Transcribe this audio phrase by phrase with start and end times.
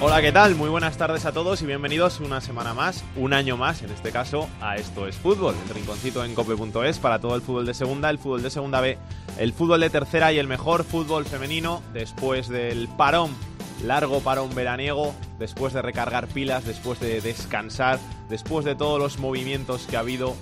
[0.00, 0.54] Hola, ¿qué tal?
[0.54, 4.12] Muy buenas tardes a todos y bienvenidos una semana más, un año más en este
[4.12, 8.08] caso, a Esto es Fútbol, el rinconcito en cope.es para todo el fútbol de segunda,
[8.08, 8.96] el fútbol de segunda B,
[9.40, 13.32] el fútbol de tercera y el mejor fútbol femenino después del parón,
[13.82, 19.88] largo parón veraniego, después de recargar pilas, después de descansar, después de todos los movimientos
[19.88, 20.36] que ha habido.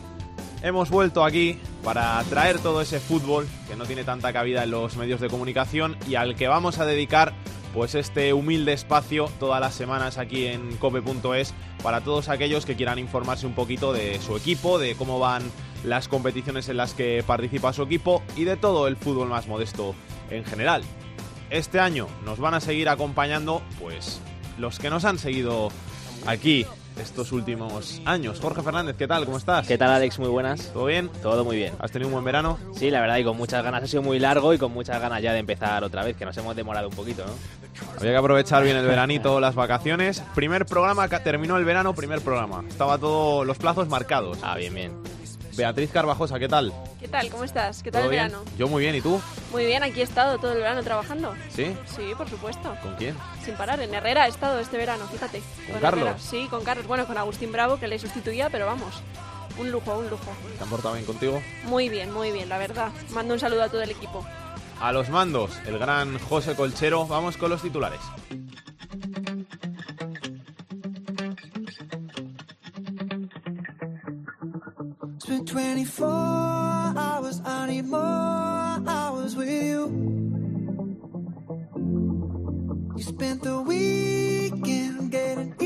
[0.62, 4.96] Hemos vuelto aquí para traer todo ese fútbol que no tiene tanta cabida en los
[4.96, 7.32] medios de comunicación y al que vamos a dedicar
[7.76, 12.98] pues este humilde espacio todas las semanas aquí en cope.es para todos aquellos que quieran
[12.98, 15.42] informarse un poquito de su equipo, de cómo van
[15.84, 19.94] las competiciones en las que participa su equipo y de todo el fútbol más modesto
[20.30, 20.84] en general.
[21.50, 24.22] Este año nos van a seguir acompañando pues
[24.56, 25.68] los que nos han seguido
[26.26, 26.64] aquí
[27.00, 28.40] estos últimos años.
[28.40, 29.24] Jorge Fernández, ¿qué tal?
[29.24, 29.66] ¿Cómo estás?
[29.66, 30.18] ¿Qué tal, Alex?
[30.18, 30.72] Muy buenas.
[30.72, 31.10] ¿Todo bien?
[31.22, 31.74] Todo muy bien.
[31.78, 32.58] ¿Has tenido un buen verano?
[32.74, 33.82] Sí, la verdad, y con muchas ganas.
[33.82, 36.36] Ha sido muy largo y con muchas ganas ya de empezar otra vez, que nos
[36.36, 37.32] hemos demorado un poquito, ¿no?
[37.98, 40.22] Había que aprovechar bien el veranito, las vacaciones.
[40.34, 42.64] Primer programa, que terminó el verano, primer programa.
[42.68, 44.38] Estaba todos los plazos marcados.
[44.42, 44.92] Ah, bien, bien.
[45.56, 46.70] Beatriz Carvajosa, ¿qué tal?
[47.00, 47.30] ¿Qué tal?
[47.30, 47.82] ¿Cómo estás?
[47.82, 48.28] ¿Qué tal ¿Todo el bien?
[48.28, 48.44] verano?
[48.58, 49.18] Yo muy bien, ¿y tú?
[49.52, 51.32] Muy bien, aquí he estado todo el verano trabajando.
[51.48, 51.74] ¿Sí?
[51.86, 52.76] Sí, por supuesto.
[52.82, 53.16] ¿Con quién?
[53.42, 53.80] Sin parar.
[53.80, 55.42] En Herrera he estado este verano, fíjate.
[55.70, 56.02] ¿Con Carlos?
[56.02, 56.18] Herrera.
[56.18, 56.86] Sí, con Carlos.
[56.86, 59.02] Bueno, con Agustín Bravo, que le sustituía, pero vamos.
[59.58, 60.30] Un lujo, un lujo.
[60.58, 61.40] ¿Te han portado bien contigo?
[61.64, 62.90] Muy bien, muy bien, la verdad.
[63.10, 64.26] Mando un saludo a todo el equipo.
[64.80, 67.06] A los mandos, el gran José Colchero.
[67.06, 68.00] Vamos con los titulares.
[75.18, 76.06] Spent 24
[76.96, 79.88] hours, I need more hours with you.
[82.96, 85.56] You spent the weekend getting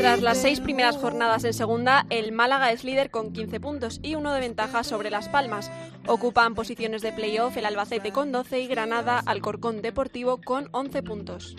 [0.00, 4.14] Tras las seis primeras jornadas en segunda, el Málaga es líder con 15 puntos y
[4.14, 5.70] uno de ventaja sobre Las Palmas.
[6.10, 11.54] Ocupan posiciones de playoff el Albacete con 12 y Granada Alcorcón Deportivo con 11 puntos.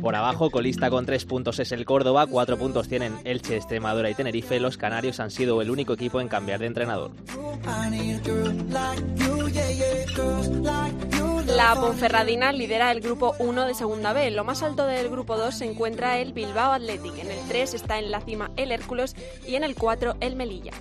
[0.00, 4.14] Por abajo, colista con tres puntos es el Córdoba, cuatro puntos tienen Elche, Extremadura y
[4.14, 4.60] Tenerife.
[4.60, 7.10] Los Canarios han sido el único equipo en cambiar de entrenador.
[11.46, 14.30] La Ponferradina lidera el grupo 1 de Segunda B.
[14.30, 17.18] Lo más alto del grupo 2 se encuentra el Bilbao Athletic.
[17.18, 19.14] En el 3 está en la cima el Hércules
[19.46, 20.72] y en el 4 el Melilla.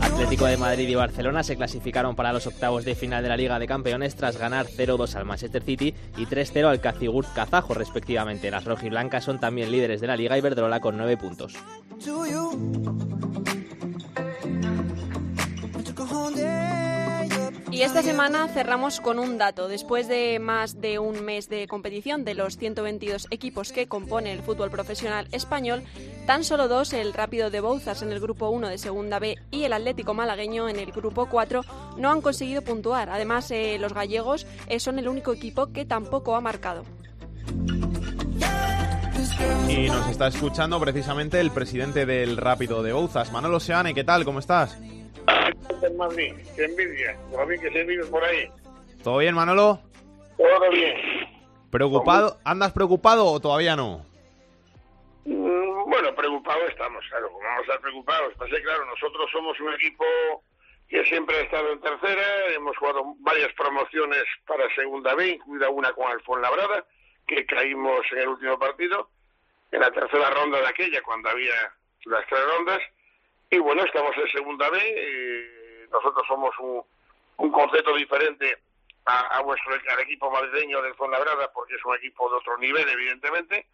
[0.00, 3.58] Atlético de Madrid y Barcelona se clasificaron para los octavos de final de la Liga
[3.58, 8.50] de Campeones tras ganar 0-2 al Manchester City y 3-0 al Cazigurt Kazajo, respectivamente.
[8.50, 11.54] Las rojiblancas son también líderes de la Liga Iberdrola con 9 puntos.
[17.72, 19.68] Y esta semana cerramos con un dato.
[19.68, 24.42] Después de más de un mes de competición de los 122 equipos que componen el
[24.42, 25.84] fútbol profesional español,
[26.26, 29.64] tan solo dos, el Rápido de Bouzas en el grupo 1 de Segunda B y
[29.64, 31.64] el Atlético Malagueño en el grupo 4,
[31.96, 33.08] no han conseguido puntuar.
[33.08, 36.82] Además, eh, los gallegos eh, son el único equipo que tampoco ha marcado.
[39.68, 43.94] Y nos está escuchando precisamente el presidente del Rápido de Bouzas, Manolo Seane.
[43.94, 44.24] ¿Qué tal?
[44.24, 44.76] ¿Cómo estás?
[45.82, 46.34] En Madrid.
[46.56, 47.18] Qué envidia.
[47.32, 48.50] Lo bien que se vive por ahí.
[49.02, 49.80] ¿Todo bien, Manolo?
[50.36, 50.96] Todo bien.
[51.70, 52.38] ¿Preocupado?
[52.44, 54.04] ¿Andas preocupado o todavía no?
[55.24, 57.28] Mm, Bueno, preocupados estamos, claro.
[57.28, 58.32] ¿Cómo vamos a estar preocupados?
[58.36, 60.04] Pues claro, nosotros somos un equipo
[60.88, 62.22] que siempre ha estado en tercera.
[62.54, 66.84] Hemos jugado varias promociones para Segunda B, incluida una con el Fuenlabrada,
[67.26, 69.10] que caímos en el último partido,
[69.70, 71.54] en la tercera ronda de aquella, cuando había
[72.06, 72.80] las tres rondas.
[73.50, 74.78] Y bueno, estamos en Segunda B.
[74.80, 76.82] eh, nosotros somos un,
[77.38, 78.58] un concepto diferente
[79.06, 82.88] a, a vuestro al equipo madrileño del Fuenlabrada, porque es un equipo de otro nivel,
[82.88, 83.66] evidentemente.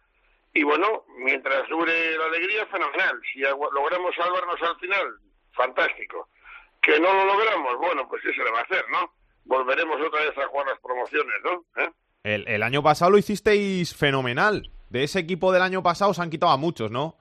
[0.53, 3.21] Y bueno, mientras dure la alegría, fenomenal.
[3.31, 5.19] Si logramos salvarnos al final,
[5.51, 6.29] fantástico.
[6.81, 9.13] Que no lo logramos, bueno, pues ¿qué se le va a hacer, no?
[9.45, 11.63] Volveremos otra vez a jugar las promociones, ¿no?
[11.83, 11.89] ¿Eh?
[12.23, 14.71] El, el año pasado lo hicisteis fenomenal.
[14.89, 17.15] De ese equipo del año pasado se han quitado a muchos, ¿no?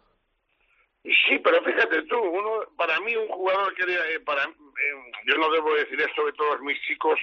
[1.06, 5.50] Sí, pero fíjate tú, uno, para mí un jugador que eh, para eh, yo no
[5.50, 7.18] debo decir esto que todos mis chicos,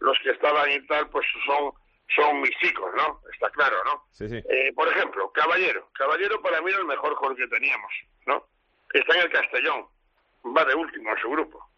[0.00, 1.72] los que estaban y tal, pues son
[2.16, 3.20] son mis chicos, ¿no?
[3.32, 4.04] Está claro, ¿no?
[4.12, 4.42] Sí, sí.
[4.48, 5.90] Eh, por ejemplo, Caballero.
[5.92, 7.92] Caballero para mí era el mejor jugador que teníamos,
[8.26, 8.46] ¿no?
[8.92, 9.86] Está en el Castellón.
[10.56, 11.68] va de último en su grupo.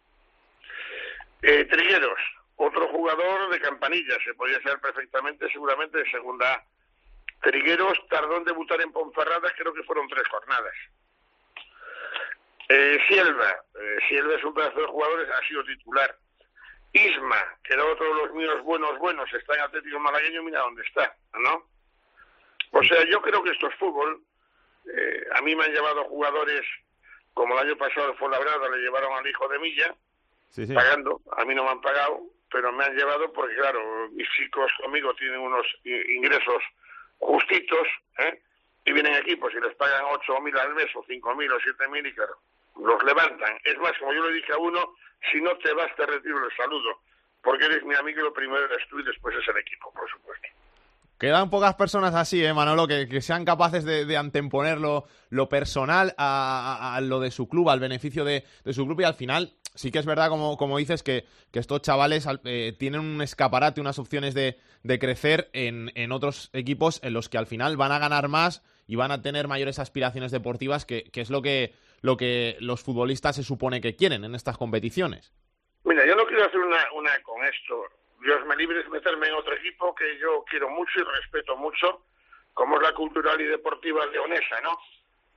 [1.41, 2.19] Eh, Trigueros,
[2.55, 6.63] otro jugador de campanilla, se podía ser perfectamente, seguramente de segunda A.
[7.41, 10.75] Trigueros tardó en debutar en Ponferrada, creo que fueron tres jornadas.
[12.73, 16.15] Eh, Silva, eh, Silva es un pedazo de jugadores, ha sido titular.
[16.93, 20.81] Isma, que era otro de los míos buenos, buenos, está en Atlético Malagueño, mira dónde
[20.83, 21.65] está, ¿no?
[22.71, 24.21] O sea, yo creo que esto es fútbol.
[24.85, 26.61] Eh, a mí me han llevado jugadores,
[27.33, 29.93] como el año pasado fue labrado, le llevaron al hijo de Milla,
[30.51, 30.73] Sí, sí.
[30.73, 34.71] pagando, a mí no me han pagado, pero me han llevado porque, claro, mis chicos
[34.81, 36.63] conmigo tienen unos ingresos
[37.19, 37.87] justitos,
[38.19, 38.41] ¿eh?
[38.85, 42.37] y vienen equipos y les pagan 8.000 al mes o 5.000 o 7.000 y claro,
[42.75, 43.53] los levantan.
[43.65, 44.79] Es más, como yo le dije a uno,
[45.31, 47.01] si no te vas te retiro el saludo,
[47.43, 50.47] porque eres mi amigo lo primero eres tú y después es el equipo, por supuesto.
[51.19, 52.87] Quedan pocas personas así, ¿eh, Manolo?
[52.87, 55.05] Que, que sean capaces de, de anteponer lo,
[55.49, 59.01] personal a, lo de su club, al beneficio de, su club.
[59.01, 62.41] Y al final, sí que es verdad, como, como dices, que, que estos chavales al-
[62.43, 67.29] eh, tienen un escaparate, unas opciones de, de crecer en, en otros equipos en los
[67.29, 71.03] que al final van a ganar más y van a tener mayores aspiraciones deportivas, que,
[71.03, 75.33] que es lo que, lo que los futbolistas se supone que quieren en estas competiciones.
[75.83, 77.85] Mira, yo no quiero hacer una, una con esto.
[78.21, 82.05] Dios me libre de meterme en otro equipo que yo quiero mucho y respeto mucho,
[82.53, 84.77] como es la Cultural y Deportiva Leonesa, ¿no?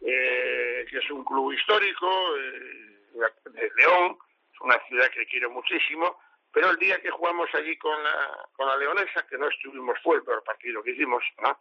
[0.07, 4.19] Eh, que es un club histórico eh, de León,
[4.53, 6.19] es una ciudad que quiero muchísimo,
[6.53, 10.17] pero el día que jugamos allí con la, con la Leonesa, que no estuvimos, fue
[10.17, 11.59] el peor partido que hicimos, ¿no?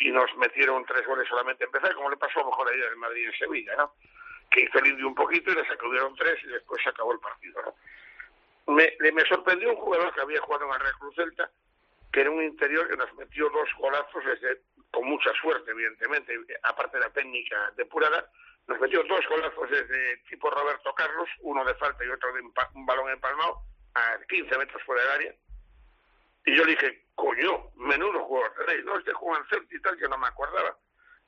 [0.00, 2.92] Y nos metieron tres goles solamente a empezar, como le pasó a lo mejor ayer
[2.92, 3.92] en Madrid y en Sevilla, ¿no?
[4.50, 7.62] Que el indio un poquito y le sacudieron tres y después se acabó el partido,
[7.62, 7.74] ¿no?
[8.68, 11.50] me, me sorprendió un jugador que había jugado en el Real Cruz Celta,
[12.12, 14.60] que era un interior que nos metió dos golazos desde,
[14.90, 18.30] con mucha suerte, evidentemente, aparte de la técnica depurada,
[18.66, 22.86] nos metió dos golazos desde tipo Roberto Carlos, uno de falta y otro de un
[22.86, 23.62] balón empalmado,
[23.94, 25.34] a 15 metros fuera del área.
[26.44, 28.98] Y yo le dije, coño, menudo jugador tenéis, ¿no?
[28.98, 30.76] Este juega en Celta y tal, que no me acordaba.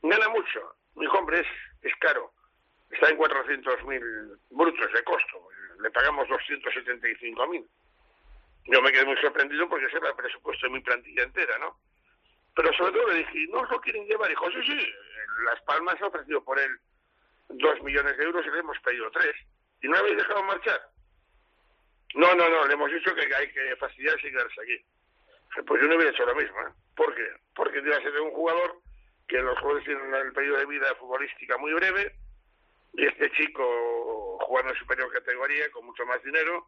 [0.02, 0.76] Gana mucho.
[0.94, 1.46] Mi hombre es,
[1.82, 2.32] es caro.
[2.90, 5.48] Está en 400.000 brutos de costo.
[5.80, 7.66] Le pagamos 275.000.
[8.66, 11.76] Yo me quedé muy sorprendido porque ese era el presupuesto de mi plantilla entera, ¿no?
[12.54, 14.28] Pero sobre todo le dije, ¿no os lo quieren llevar?
[14.28, 14.92] Dijo, sí, sí,
[15.44, 16.78] Las Palmas ha ofrecido por él
[17.48, 19.34] dos millones de euros y le hemos pedido tres.
[19.82, 20.80] ¿Y no habéis dejado marchar?
[22.14, 24.84] No, no, no, le hemos dicho que hay que fastidiarse y quedarse aquí.
[25.66, 26.72] Pues yo no hubiera hecho lo mismo, ¿eh?
[26.96, 27.26] ¿Por qué?
[27.54, 28.80] Porque iba a ser un jugador
[29.26, 32.12] que los jugadores tienen el periodo de vida futbolística muy breve,
[32.94, 36.66] y este chico jugando en superior categoría, con mucho más dinero,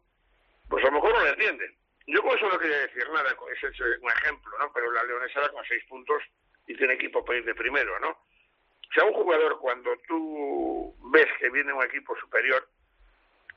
[0.69, 1.77] pues a lo mejor no le entiende.
[2.07, 4.71] Yo con eso no quería decir nada, es un ejemplo, ¿no?
[4.73, 6.21] Pero la Leonesa va con seis puntos
[6.67, 8.09] y tiene equipo para ir de primero, ¿no?
[8.09, 12.67] O sea, un jugador cuando tú ves que viene un equipo superior,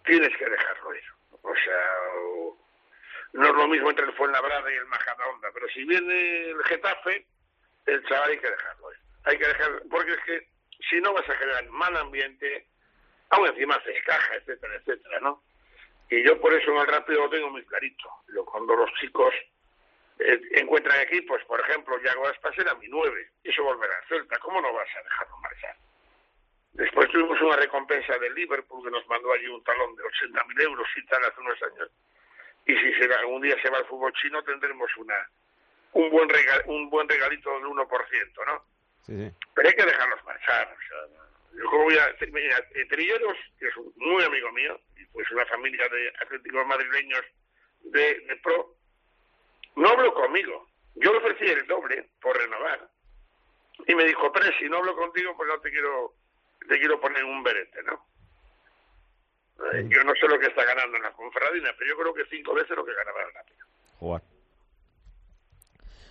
[0.04, 1.04] tienes que dejarlo ir.
[1.42, 1.90] O sea,
[3.32, 7.26] no es lo mismo entre el Fuenlabrada y el Majadahonda, pero si viene el Getafe,
[7.86, 8.98] el chaval hay que dejarlo ir.
[9.24, 10.48] Hay que dejar, porque es que
[10.88, 12.66] si no vas a generar mal ambiente,
[13.30, 15.42] aún encima haces caja, etcétera, etcétera, ¿no?
[16.10, 18.08] Y yo por eso en el rápido lo tengo muy clarito.
[18.28, 19.34] Lo- Cuando los chicos
[20.18, 24.38] eh, encuentran equipos, por ejemplo, Yago Aspas era mi nueve, y eso volverá a Celta,
[24.38, 25.76] ¿cómo no vas a dejarlo marchar?
[26.72, 30.86] Después tuvimos una recompensa del Liverpool que nos mandó allí un talón de 80.000 euros
[30.96, 31.90] y tal hace unos años.
[32.66, 35.14] Y si se algún día se va al fútbol chino tendremos una
[35.92, 38.64] un buen regal, un buen regalito del 1%, ¿no?
[39.06, 39.32] Sí, sí.
[39.54, 40.76] pero hay que dejarlos marchar.
[40.76, 42.56] O sea, yo como voy a mira,
[42.88, 47.24] Trilleros, que es un muy amigo mío, y pues una familia de atléticos madrileños
[47.82, 48.74] de, de pro,
[49.76, 50.68] no habló conmigo.
[50.96, 52.88] Yo le ofrecí el doble por renovar.
[53.86, 56.14] Y me dijo, pero si no hablo contigo, pues no te quiero,
[56.66, 58.04] te quiero poner un berete, ¿no?
[59.88, 62.54] Yo no sé lo que está ganando en la Conferradina, pero yo creo que cinco
[62.54, 63.64] veces lo que ganaba Lápida.
[63.98, 64.22] Jugar.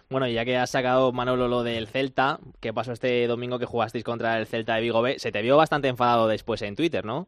[0.10, 4.04] Bueno, ya que has sacado, Manolo, lo del Celta, ¿qué pasó este domingo que jugasteis
[4.04, 5.20] contra el Celta de Vigo B?
[5.20, 7.28] Se te vio bastante enfadado después en Twitter, ¿no?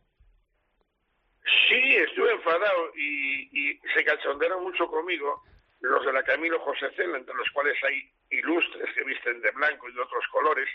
[1.67, 5.43] Sí, estuve enfadado y, y se cachondearon mucho conmigo
[5.81, 9.89] los de la Camilo José Cela, entre los cuales hay ilustres que visten de blanco
[9.89, 10.69] y de otros colores,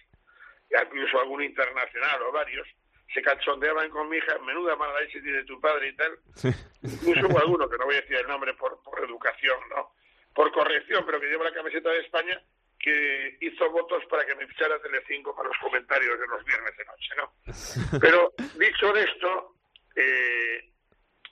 [0.71, 2.67] incluso algún internacional o varios,
[3.13, 6.19] se cachondeaban con mi hija, menuda mala leche tiene tu padre y tal.
[6.83, 9.93] Incluso hubo alguno, que no voy a decir el nombre por, por educación, ¿no?
[10.35, 12.41] Por corrección, pero que lleva la camiseta de España,
[12.79, 16.85] que hizo votos para que me fichara Telecinco para los comentarios de los viernes de
[16.85, 17.99] noche, ¿no?
[18.01, 19.55] Pero dicho esto,
[19.95, 20.69] eh,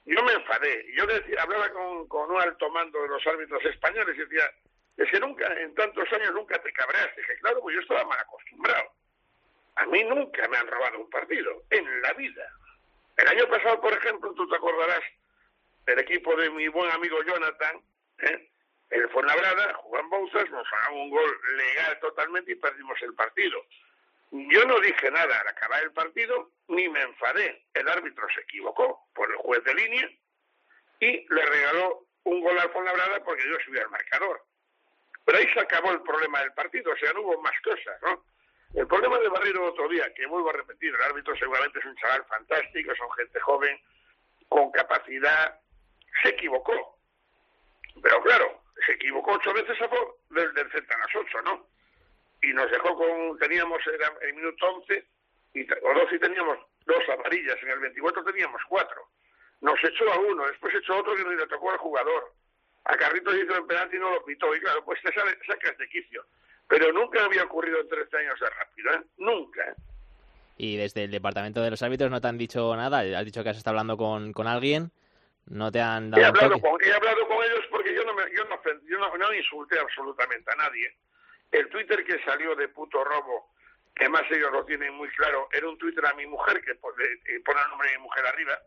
[0.05, 0.87] yo me enfadé.
[0.97, 4.49] Yo decía, hablaba con, con un alto mando de los árbitros españoles y decía,
[4.97, 7.21] es que nunca, en tantos años nunca te cabreaste.
[7.21, 8.93] Dije, claro, pues yo estaba mal acostumbrado.
[9.77, 12.47] A mí nunca me han robado un partido, en la vida.
[13.17, 15.03] El año pasado, por ejemplo, tú te acordarás,
[15.87, 17.81] el equipo de mi buen amigo Jonathan,
[18.19, 18.51] ¿eh?
[18.91, 23.65] El Fuenlabrada, Juan Bouzas, nos ganó un gol legal totalmente y perdimos el partido.
[24.33, 27.65] Yo no dije nada al acabar el partido, ni me enfadé.
[27.75, 30.11] El árbitro se equivocó por el juez de línea
[31.01, 34.45] y le regaló un gol al Fuenlabrada porque yo subí al marcador.
[35.25, 38.25] Pero ahí se acabó el problema del partido, o sea, no hubo más cosas, ¿no?
[38.75, 41.97] El problema de Barrero otro día, que vuelvo a repetir, el árbitro seguramente es un
[41.97, 43.81] chaval fantástico, son gente joven,
[44.49, 45.61] con capacidad,
[46.23, 46.99] se equivocó.
[48.01, 51.67] Pero claro, se equivocó ocho veces favor del, del Celta las ocho, ¿no?
[52.43, 55.05] Y nos dejó con, teníamos era el minuto 11
[55.55, 59.03] y, o 12 y teníamos dos amarillas, en el 24 teníamos cuatro.
[59.61, 62.33] Nos echó a uno, después echó a otro que ni le tocó al jugador.
[62.85, 65.77] A Carritos hizo el penalti y no lo pitó, y claro, pues te sale- sacas
[65.77, 66.25] de quicio.
[66.67, 69.03] Pero nunca había ocurrido en 13 años de rápido, ¿eh?
[69.19, 69.75] Nunca.
[70.57, 73.01] Y desde el departamento de los árbitros no te han dicho nada.
[73.19, 74.91] Has dicho que has estado hablando con, con alguien.
[75.51, 78.15] No te han He dado un hablado, con, he hablado con ellos porque yo no,
[78.15, 80.97] me, yo, no, yo no, no insulté absolutamente a nadie.
[81.51, 83.53] El Twitter que salió de puto robo,
[83.95, 87.05] que más ellos lo tienen muy claro, era un Twitter a mi mujer que pone,
[87.05, 88.59] eh, pone el nombre de mi mujer arriba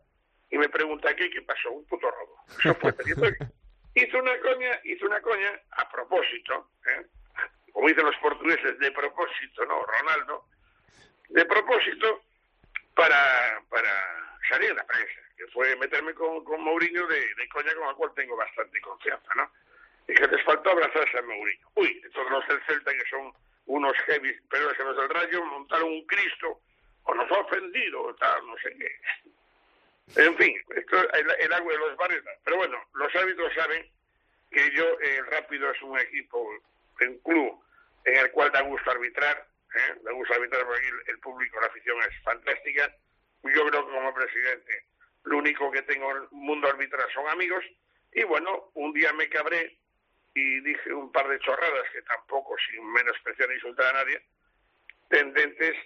[0.50, 2.44] y me pregunta qué, qué pasó, un puto robo.
[2.58, 2.94] Eso fue.
[3.06, 3.32] Hizo-
[3.94, 7.06] hizo una coña, hizo una coña a propósito, ¿eh?
[7.72, 9.82] como dicen los portugueses, de propósito, ¿no?
[9.86, 10.44] Ronaldo,
[11.30, 12.22] de propósito
[12.94, 13.90] para, para
[14.50, 18.12] salir en la prensa, que fue meterme con, con Mourinho de, coña con el cual
[18.14, 19.50] tengo bastante confianza, ¿no?
[20.06, 21.68] Y que les faltó abrazarse a Mourinho.
[21.74, 23.32] Uy, todos los del Celta que son
[23.66, 26.60] unos heavy, pero es que los del Rayo montaron un Cristo,
[27.04, 30.20] o nos ha ofendido, o tal, no sé qué.
[30.22, 32.24] En fin, esto, el, el agua de los barrios.
[32.44, 33.90] Pero bueno, los árbitros saben
[34.50, 36.38] que yo, eh, Rápido es un equipo,
[37.00, 37.64] un club
[38.04, 39.94] en el cual da gusto arbitrar, ¿eh?
[40.02, 42.94] da gusto arbitrar porque el, el público, la afición es fantástica.
[43.42, 44.84] Yo creo que como presidente,
[45.24, 47.64] lo único que tengo en el mundo arbitral son amigos.
[48.12, 49.78] Y bueno, un día me cabré
[50.34, 54.22] y dije un par de chorradas que tampoco, sin menospreciar ni insultar a nadie,
[55.08, 55.76] tendentes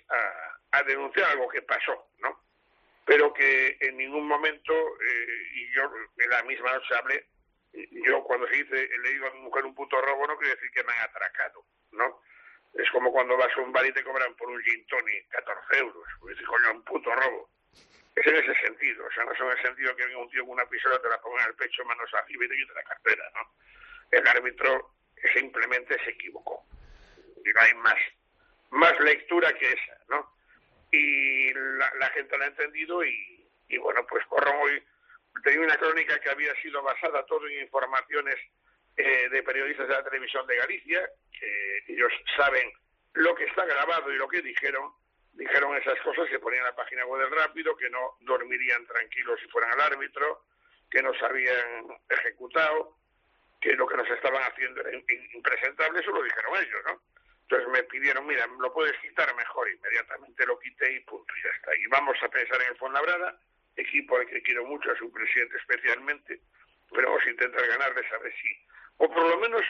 [0.73, 2.45] a, denunciar algo que pasó, ¿no?
[3.05, 7.27] Pero que en ningún momento, eh, y yo en la misma noche hablé,
[7.73, 10.71] yo cuando se dice, le digo a mi mujer un puto robo, no quiere decir
[10.71, 12.21] que me han atracado, ¿no?
[12.75, 15.79] Es como cuando vas a un bar y te cobran por un gin tonic 14
[15.79, 16.05] euros.
[16.21, 17.51] Pues coño, un puto robo.
[18.19, 20.43] Es en ese sentido, o sea, no es en el sentido que venga un tío
[20.43, 22.83] con una pistola, te la ponga en el pecho, manos arriba y te quite la
[22.83, 23.55] cartera, ¿no?
[24.11, 24.95] El árbitro
[25.35, 26.65] simplemente se equivocó.
[27.45, 27.99] Y no hay más,
[28.71, 30.35] más lectura que esa, ¿no?
[30.91, 34.83] Y la, la gente lo ha entendido y, y bueno, pues Corrón hoy
[35.45, 38.37] tenía una crónica que había sido basada todo en informaciones
[38.97, 41.09] eh, de periodistas de la televisión de Galicia,
[41.39, 42.73] que ellos saben
[43.13, 44.91] lo que está grabado y lo que dijeron,
[45.39, 49.49] dijeron esas cosas que ponían la página web del Rápido, que no dormirían tranquilos si
[49.49, 50.45] fueran al árbitro,
[50.91, 52.97] que nos habían ejecutado,
[53.61, 54.99] que lo que nos estaban haciendo era
[55.33, 57.03] impresentable, eso lo dijeron ellos, ¿no?
[57.43, 61.51] Entonces me pidieron, mira, lo puedes quitar mejor, inmediatamente lo quité y punto, y ya
[61.51, 61.77] está.
[61.77, 63.41] Y vamos a pensar en el Fuenlabrada,
[63.77, 66.41] equipo al que quiero mucho, a su presidente especialmente,
[66.91, 68.49] pero vamos a intentar ganarles a ver si,
[68.99, 69.63] o por lo menos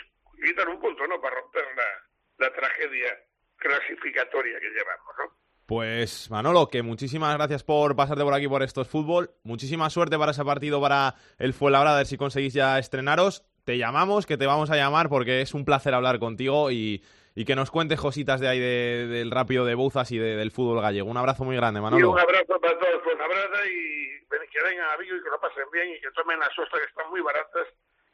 [0.43, 1.21] quitar un punto, ¿no?
[1.21, 2.05] Para romper la,
[2.39, 3.23] la tragedia
[3.59, 5.38] clasificatoria que llevamos, ¿no?
[5.69, 9.33] Pues Manolo, que muchísimas gracias por pasarte por aquí por estos fútbol.
[9.43, 13.45] Muchísima suerte para ese partido para el Fuenlabrada, a ver si conseguís ya estrenaros.
[13.65, 17.45] Te llamamos, que te vamos a llamar porque es un placer hablar contigo y, y
[17.45, 20.81] que nos cuentes cositas de ahí de- del rápido de Bouzas y de- del fútbol
[20.81, 21.11] gallego.
[21.11, 22.13] Un abrazo muy grande, Y Manolo.
[22.13, 24.09] un abrazo para todos Fuenlabrada y
[24.51, 26.89] que vengan a Vigo y que lo pasen bien y que tomen las ostras que
[26.89, 27.67] están muy baratas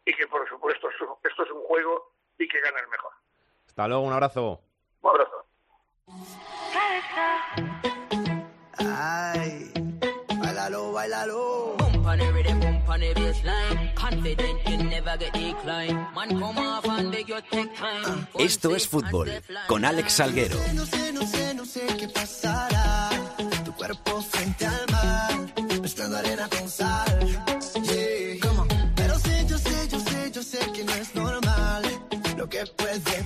[0.04, 3.12] y que por supuesto esto esto es un juego y que gane el mejor.
[3.68, 4.60] Hasta luego, un abrazo.
[5.02, 5.46] Un abrazo.
[8.78, 9.72] Ay,
[10.42, 11.76] bailalo, bailalo.
[11.78, 13.94] Bump on the rhythm, bump on the baseline.
[13.94, 16.06] Confident you never get decline.
[16.14, 18.26] Man, come off and beg you take time.
[18.38, 19.30] Esto es fútbol
[19.66, 20.56] con Alex Salguero.
[20.74, 23.10] No sé, no sé, no sé qué pasará.
[23.64, 27.53] Tu cuerpo frente al mar, mezclando arena con sal.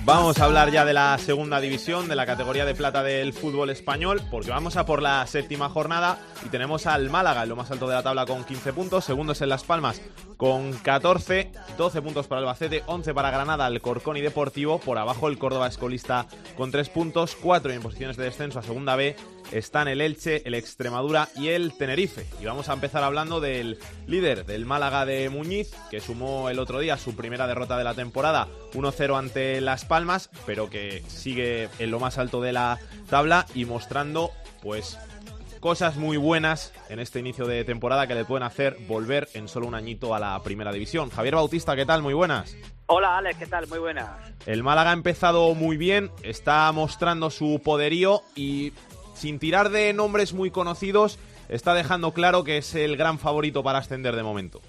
[0.09, 3.69] Vamos a hablar ya de la segunda división, de la categoría de plata del fútbol
[3.69, 7.69] español, porque vamos a por la séptima jornada y tenemos al Málaga, en lo más
[7.69, 10.01] alto de la tabla con 15 puntos, segundos en Las Palmas
[10.35, 15.37] con 14, 12 puntos para Albacete, 11 para Granada, Alcorcón y Deportivo, por abajo el
[15.37, 16.25] Córdoba escolista
[16.57, 19.15] con 3 puntos, 4 en posiciones de descenso a segunda B,
[19.51, 22.25] están el Elche, el Extremadura y el Tenerife.
[22.41, 26.79] Y vamos a empezar hablando del líder del Málaga de Muñiz, que sumó el otro
[26.79, 31.91] día su primera derrota de la temporada, 1-0 ante Las Palmas, pero que sigue en
[31.91, 32.79] lo más alto de la
[33.09, 34.97] tabla y mostrando, pues,
[35.59, 39.67] cosas muy buenas en este inicio de temporada que le pueden hacer volver en solo
[39.67, 41.09] un añito a la primera división.
[41.09, 42.01] Javier Bautista, ¿qué tal?
[42.01, 42.55] Muy buenas.
[42.91, 43.67] Hola Alex, ¿qué tal?
[43.67, 44.09] Muy buenas.
[44.47, 48.73] El Málaga ha empezado muy bien, está mostrando su poderío y
[49.19, 53.79] sin tirar de nombres muy conocidos, está dejando claro que es el gran favorito para
[53.79, 54.61] ascender de momento.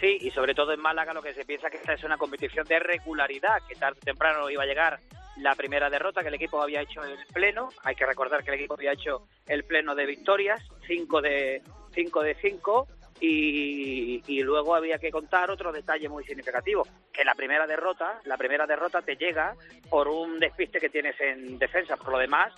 [0.00, 2.66] Sí, y sobre todo en Málaga lo que se piensa que esta es una competición
[2.66, 4.98] de regularidad, que tarde o temprano iba a llegar
[5.36, 7.68] la primera derrota que el equipo había hecho en el pleno.
[7.84, 11.62] Hay que recordar que el equipo había hecho el pleno de victorias, 5 de
[11.94, 12.88] 5 de 5
[13.20, 18.36] y, y, luego había que contar otro detalle muy significativo, que la primera derrota, la
[18.36, 19.54] primera derrota te llega
[19.88, 22.52] por un despiste que tienes en defensa, por lo demás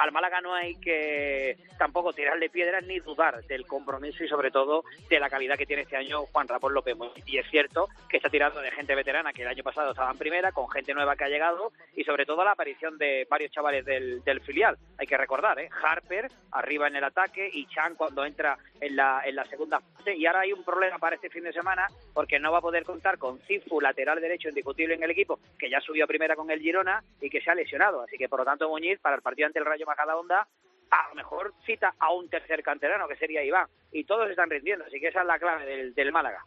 [0.00, 4.82] al Málaga no hay que tampoco tirarle piedras ni dudar del compromiso y sobre todo
[5.10, 6.96] de la calidad que tiene este año Juan Ramón López.
[7.26, 10.16] Y es cierto que está tirando de gente veterana que el año pasado estaba en
[10.16, 13.84] primera, con gente nueva que ha llegado y sobre todo la aparición de varios chavales
[13.84, 14.78] del, del filial.
[14.98, 15.68] Hay que recordar, ¿eh?
[15.82, 20.16] Harper arriba en el ataque y Chan cuando entra en la, en la segunda fase.
[20.16, 22.84] Y ahora hay un problema para este fin de semana porque no va a poder
[22.84, 26.50] contar con Cifu, lateral derecho indiscutible en el equipo, que ya subió a primera con
[26.50, 28.02] el Girona y que se ha lesionado.
[28.02, 30.46] Así que por lo tanto Muñiz para el partido ante el Rayo onda
[30.90, 34.84] a lo mejor cita a un tercer canterano, que sería Iván, y todos están rindiendo,
[34.84, 36.44] así que esa es la clave del, del Málaga.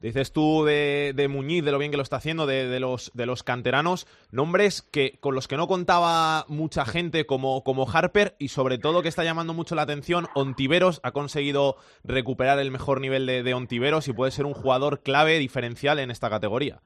[0.00, 3.10] Dices tú de, de, Muñiz, de lo bien que lo está haciendo, de, de, los,
[3.14, 8.36] de los canteranos, nombres que con los que no contaba mucha gente como, como Harper
[8.38, 13.00] y sobre todo que está llamando mucho la atención, Ontiveros ha conseguido recuperar el mejor
[13.00, 16.80] nivel de, de Ontiveros y puede ser un jugador clave, diferencial en esta categoría.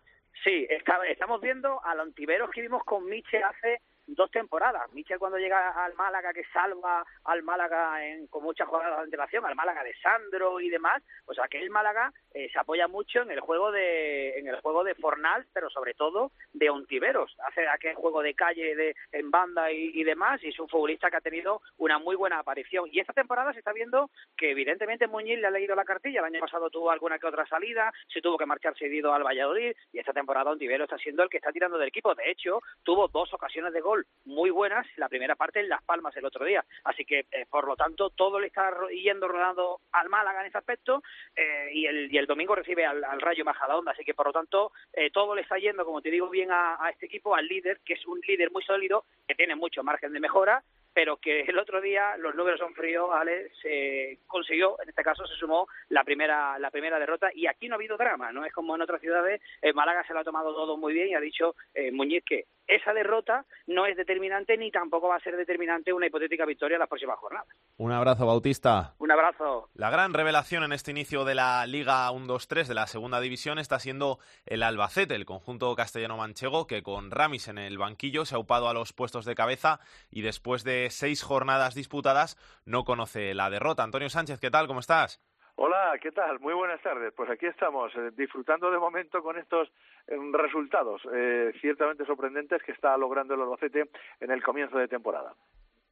[0.44, 0.66] Sí,
[1.08, 3.80] estamos viendo al Ontiveros que vimos con Miche hace
[4.14, 4.92] dos temporadas.
[4.92, 9.44] Michel cuando llega al Málaga, que salva al Málaga en, con muchas jugadas de antelación,
[9.44, 13.40] al Málaga de Sandro y demás, pues aquel Málaga eh, se apoya mucho en el
[13.40, 17.34] juego de en el juego de Fornal, pero sobre todo de Ontiveros.
[17.46, 21.16] Hace aquel juego de calle de en banda y, demás, y es un futbolista que
[21.16, 22.88] ha tenido una muy buena aparición.
[22.90, 26.20] Y esta temporada se está viendo que evidentemente Muñiz le ha leído la cartilla.
[26.20, 29.74] El año pasado tuvo alguna que otra salida, se tuvo que marchar cedido al Valladolid,
[29.92, 32.14] y esta temporada Ontiveros está siendo el que está tirando del equipo.
[32.14, 36.16] De hecho, tuvo dos ocasiones de gol muy buenas, la primera parte en Las Palmas
[36.16, 36.64] el otro día.
[36.84, 40.58] Así que, eh, por lo tanto, todo le está yendo rodando al Málaga en ese
[40.58, 41.02] aspecto
[41.34, 43.92] eh, y, el, y el domingo recibe al, Rayo Majadahonda.
[43.92, 46.88] Así que, por lo tanto, eh, todo le está yendo, como te digo, bien a
[46.90, 50.20] este equipo, al líder, que es un líder muy sólido, que tiene mucho margen de
[50.20, 50.62] mejora
[50.92, 55.26] pero que el otro día los números son fríos, Ale, se consiguió, en este caso
[55.26, 58.52] se sumó la primera la primera derrota y aquí no ha habido drama, no es
[58.52, 61.20] como en otras ciudades, en Málaga se lo ha tomado todo muy bien y ha
[61.20, 65.92] dicho eh, Muñiz que esa derrota no es determinante ni tampoco va a ser determinante
[65.92, 67.48] una hipotética victoria en las próximas jornadas.
[67.76, 68.94] Un abrazo, Bautista.
[68.98, 69.68] Un abrazo.
[69.74, 73.78] La gran revelación en este inicio de la Liga 1-2-3 de la segunda división está
[73.78, 78.68] siendo el Albacete, el conjunto castellano-manchego, que con Ramis en el banquillo se ha upado
[78.68, 83.82] a los puestos de cabeza y después de seis jornadas disputadas no conoce la derrota.
[83.82, 84.66] Antonio Sánchez, ¿qué tal?
[84.66, 85.20] ¿Cómo estás?
[85.56, 86.40] Hola, ¿qué tal?
[86.40, 87.12] Muy buenas tardes.
[87.14, 89.68] Pues aquí estamos, eh, disfrutando de momento con estos
[90.08, 93.90] eh, resultados eh, ciertamente sorprendentes que está logrando el Albacete
[94.20, 95.34] en el comienzo de temporada.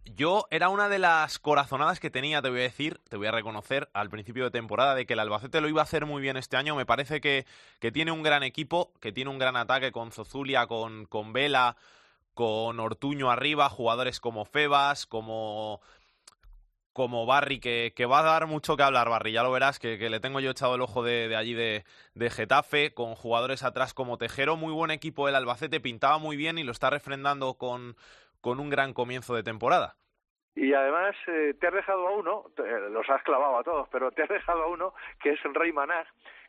[0.06, 3.32] Yo era una de las corazonadas que tenía, te voy a decir, te voy a
[3.32, 6.38] reconocer al principio de temporada de que el Albacete lo iba a hacer muy bien
[6.38, 6.74] este año.
[6.74, 7.44] Me parece que,
[7.80, 11.76] que tiene un gran equipo, que tiene un gran ataque con Zozulia, con, con Vela,
[12.40, 15.82] con Ortuño arriba, jugadores como Febas, como
[16.94, 19.98] como Barry, que, que, va a dar mucho que hablar, Barry, ya lo verás, que,
[19.98, 23.62] que le tengo yo echado el ojo de, de allí de, de, Getafe, con jugadores
[23.62, 27.58] atrás como Tejero, muy buen equipo el Albacete, pintaba muy bien y lo está refrendando
[27.58, 27.94] con,
[28.40, 29.96] con un gran comienzo de temporada.
[30.54, 32.46] Y además eh, te has dejado a uno,
[32.90, 36.06] los has clavado a todos, pero te has dejado a uno que es Rey Manag,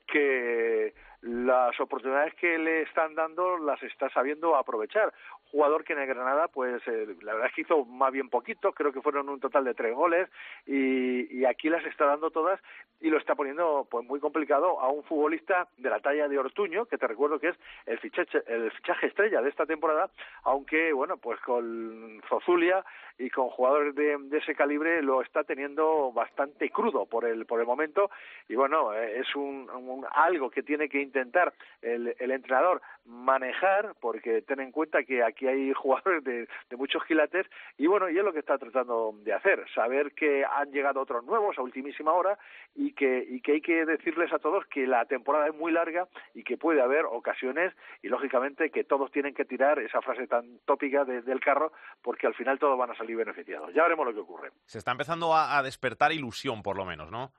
[0.07, 5.13] que las oportunidades que le están dando las está sabiendo aprovechar.
[5.51, 8.71] Jugador que en el Granada, pues eh, la verdad es que hizo más bien poquito,
[8.71, 10.29] creo que fueron un total de tres goles
[10.65, 12.59] y, y aquí las está dando todas
[13.01, 16.85] y lo está poniendo pues muy complicado a un futbolista de la talla de Ortuño,
[16.85, 20.09] que te recuerdo que es el fichaje, el fichaje estrella de esta temporada,
[20.43, 22.85] aunque bueno, pues con Zozulia
[23.17, 27.59] y con jugadores de, de ese calibre lo está teniendo bastante crudo por el por
[27.59, 28.09] el momento.
[28.47, 33.95] Y bueno, eh, es un, un algo que tiene que intentar el, el, entrenador manejar,
[33.99, 37.47] porque ten en cuenta que aquí hay jugadores de, de, muchos quilates,
[37.77, 41.23] y bueno, y es lo que está tratando de hacer, saber que han llegado otros
[41.25, 42.37] nuevos a ultimísima hora
[42.75, 46.07] y que, y que hay que decirles a todos que la temporada es muy larga
[46.33, 50.59] y que puede haber ocasiones, y lógicamente que todos tienen que tirar esa frase tan
[50.65, 51.71] tópica de, del carro,
[52.01, 53.73] porque al final todos van a salir beneficiados.
[53.73, 54.51] Ya veremos lo que ocurre.
[54.65, 57.33] Se está empezando a, a despertar ilusión, por lo menos, ¿no?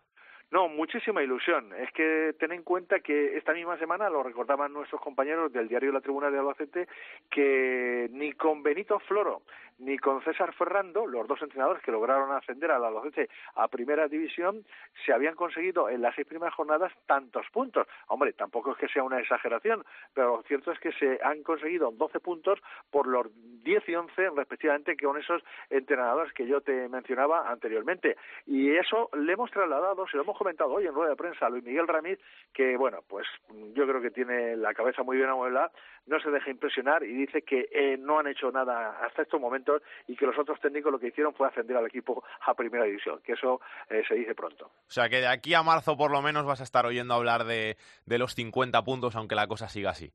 [0.53, 1.73] No, muchísima ilusión.
[1.79, 5.91] Es que ten en cuenta que esta misma semana, lo recordaban nuestros compañeros del diario
[5.93, 6.89] La Tribuna de Albacete,
[7.31, 9.41] que ni con Benito Floro
[9.79, 14.07] ni con César Ferrando, los dos entrenadores que lograron ascender a la Albacete a primera
[14.07, 14.65] división,
[15.05, 17.89] se habían conseguido en las seis primeras jornadas tantos puntos.
[18.09, 19.85] Hombre, tampoco es que sea una exageración,
[20.15, 22.61] pero lo cierto es que se han conseguido 12 puntos
[22.91, 23.27] por los
[23.65, 28.17] 10 y 11 respectivamente que con esos entrenadores que yo te mencionaba anteriormente.
[28.47, 31.63] Y eso le hemos trasladado, se lo hemos comentado hoy en rueda de prensa Luis
[31.63, 32.19] Miguel Ramírez,
[32.53, 33.27] que bueno, pues
[33.75, 35.71] yo creo que tiene la cabeza muy bien amueblada,
[36.07, 39.83] no se deja impresionar y dice que eh, no han hecho nada hasta estos momentos
[40.09, 43.21] y que los otros técnicos lo que hicieron fue ascender al equipo a primera división,
[43.25, 44.67] que eso eh, se dice pronto.
[44.67, 47.45] O sea que de aquí a marzo por lo menos vas a estar oyendo hablar
[47.45, 47.77] de,
[48.07, 50.13] de los 50 puntos, aunque la cosa siga así.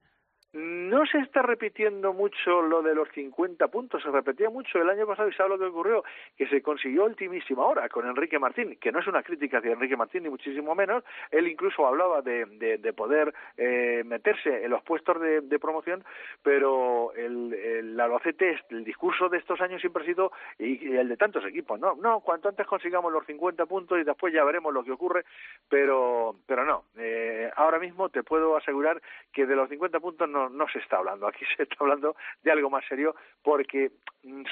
[0.54, 4.82] No se está repitiendo mucho lo de los 50 puntos, se repetía mucho.
[4.82, 6.04] El año pasado y sabe lo que ocurrió,
[6.38, 9.98] que se consiguió ultimísima hora con Enrique Martín, que no es una crítica hacia Enrique
[9.98, 15.20] Martín ni muchísimo menos, él incluso hablaba de, de, poder eh, meterse en los puestos
[15.20, 16.04] de, de promoción,
[16.42, 21.18] pero el, el Albacete, el discurso de estos años siempre ha sido, y, el de
[21.18, 24.84] tantos equipos, no, no, cuanto antes consigamos los 50 puntos y después ya veremos lo
[24.84, 25.26] que ocurre,
[25.68, 29.02] pero, pero no, eh, ahora mismo te puedo asegurar
[29.34, 31.28] que de los 50 puntos no no, se está hablando.
[31.28, 33.92] Aquí se está hablando de algo más serio porque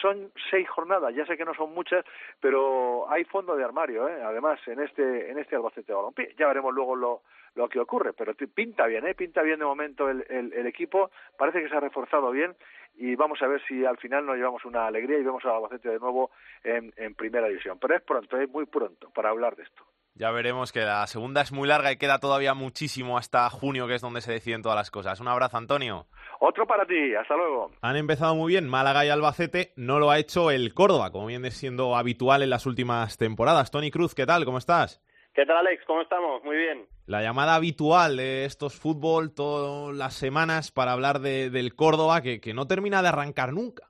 [0.01, 1.13] son seis jornadas.
[1.13, 2.05] Ya sé que no son muchas,
[2.39, 4.21] pero hay fondo de armario, ¿eh?
[4.23, 6.33] además, en este, en este Albacete Balompié.
[6.37, 7.21] Ya veremos luego lo,
[7.55, 9.15] lo que ocurre, pero pinta bien, ¿eh?
[9.15, 12.55] pinta bien de momento el, el, equipo, parece que se ha reforzado bien
[12.95, 15.89] y vamos a ver si al final nos llevamos una alegría y vemos al Albacete
[15.89, 16.31] de nuevo
[16.63, 17.77] en, en primera división.
[17.79, 19.83] Pero es pronto, es muy pronto para hablar de esto.
[20.17, 23.95] Ya veremos que la segunda es muy larga y queda todavía muchísimo hasta junio, que
[23.95, 25.19] es donde se deciden todas las cosas.
[25.19, 26.05] Un abrazo, Antonio.
[26.39, 27.71] Otro para ti, hasta luego.
[27.81, 31.51] Han empezado muy bien Málaga y Albacete, no lo ha hecho el Córdoba, como viene
[31.51, 33.71] siendo habitual en las últimas temporadas.
[33.71, 34.45] Tony Cruz, ¿qué tal?
[34.45, 35.03] ¿Cómo estás?
[35.33, 35.83] ¿Qué tal, Alex?
[35.85, 36.41] ¿Cómo estamos?
[36.45, 36.87] Muy bien.
[37.07, 42.39] La llamada habitual de estos fútbol todas las semanas para hablar de, del Córdoba, que,
[42.39, 43.89] que no termina de arrancar nunca.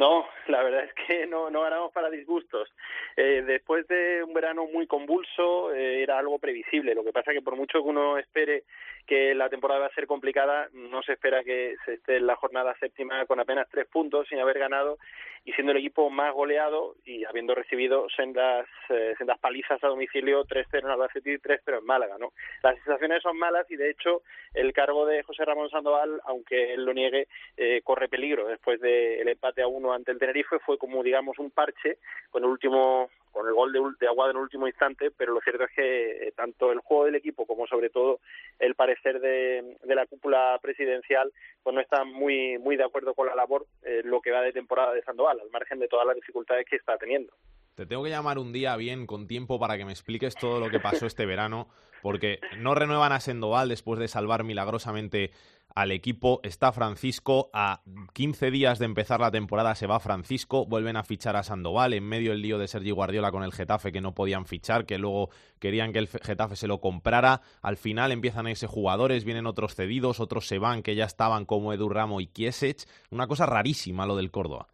[0.00, 2.72] No, la verdad es que no, no ganamos para disgustos.
[3.18, 6.94] Eh, después de un verano muy convulso, eh, era algo previsible.
[6.94, 8.64] Lo que pasa es que por mucho que uno espere
[9.06, 12.36] que la temporada va a ser complicada, no se espera que se esté en la
[12.36, 14.96] jornada séptima con apenas tres puntos sin haber ganado
[15.44, 20.44] y siendo el equipo más goleado y habiendo recibido sendas, eh, sendas palizas a domicilio,
[20.44, 22.18] 3-0 en Albacete y 3-0 en Málaga.
[22.18, 22.32] ¿no?
[22.62, 26.84] Las sensaciones son malas y de hecho el cargo de José Ramón Sandoval, aunque él
[26.84, 28.46] lo niegue, eh, corre peligro.
[28.48, 31.98] Después del empate a uno ante el Tenerife fue como digamos un parche
[32.30, 35.40] con el último con el gol de, de Aguado en el último instante, pero lo
[35.40, 38.20] cierto es que eh, tanto el juego del equipo como sobre todo
[38.58, 43.34] el parecer de, la cúpula presidencial pues no están muy muy de acuerdo con la
[43.34, 46.66] labor eh, lo que va de temporada de Sandoval, al margen de todas las dificultades
[46.66, 47.32] que está teniendo.
[47.74, 50.70] Te tengo que llamar un día bien, con tiempo, para que me expliques todo lo
[50.70, 51.68] que pasó este verano,
[52.02, 55.30] porque no renuevan a Sandoval después de salvar milagrosamente
[55.74, 56.40] al equipo.
[56.42, 61.36] Está Francisco, a 15 días de empezar la temporada se va Francisco, vuelven a fichar
[61.36, 64.46] a Sandoval en medio del lío de Sergi Guardiola con el Getafe que no podían
[64.46, 67.42] fichar, que luego querían que el Getafe se lo comprara.
[67.62, 71.44] Al final empiezan a irse jugadores, vienen otros cedidos, otros se van que ya estaban
[71.44, 72.86] como Edu Ramo y Kiesech.
[73.10, 74.68] Una cosa rarísima lo del Córdoba.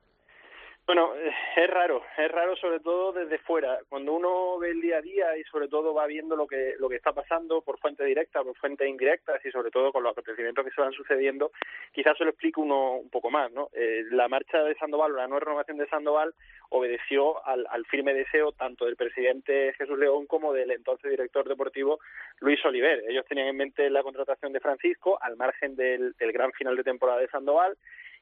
[0.87, 3.81] Bueno, es raro, es raro sobre todo desde fuera.
[3.89, 6.89] Cuando uno ve el día a día y sobre todo va viendo lo que lo
[6.89, 10.65] que está pasando por fuente directa, por fuentes indirectas y sobre todo con los acontecimientos
[10.65, 11.51] que se van sucediendo,
[11.93, 13.69] quizás se lo explique uno un poco más, ¿no?
[13.73, 16.35] Eh, la marcha de Sandoval o la nueva renovación de Sandoval
[16.69, 21.99] obedeció al, al firme deseo tanto del presidente Jesús León como del entonces director deportivo
[22.39, 23.03] Luis Oliver.
[23.09, 26.85] Ellos tenían en mente la contratación de Francisco al margen del, del gran final de
[26.85, 27.77] temporada de Sandoval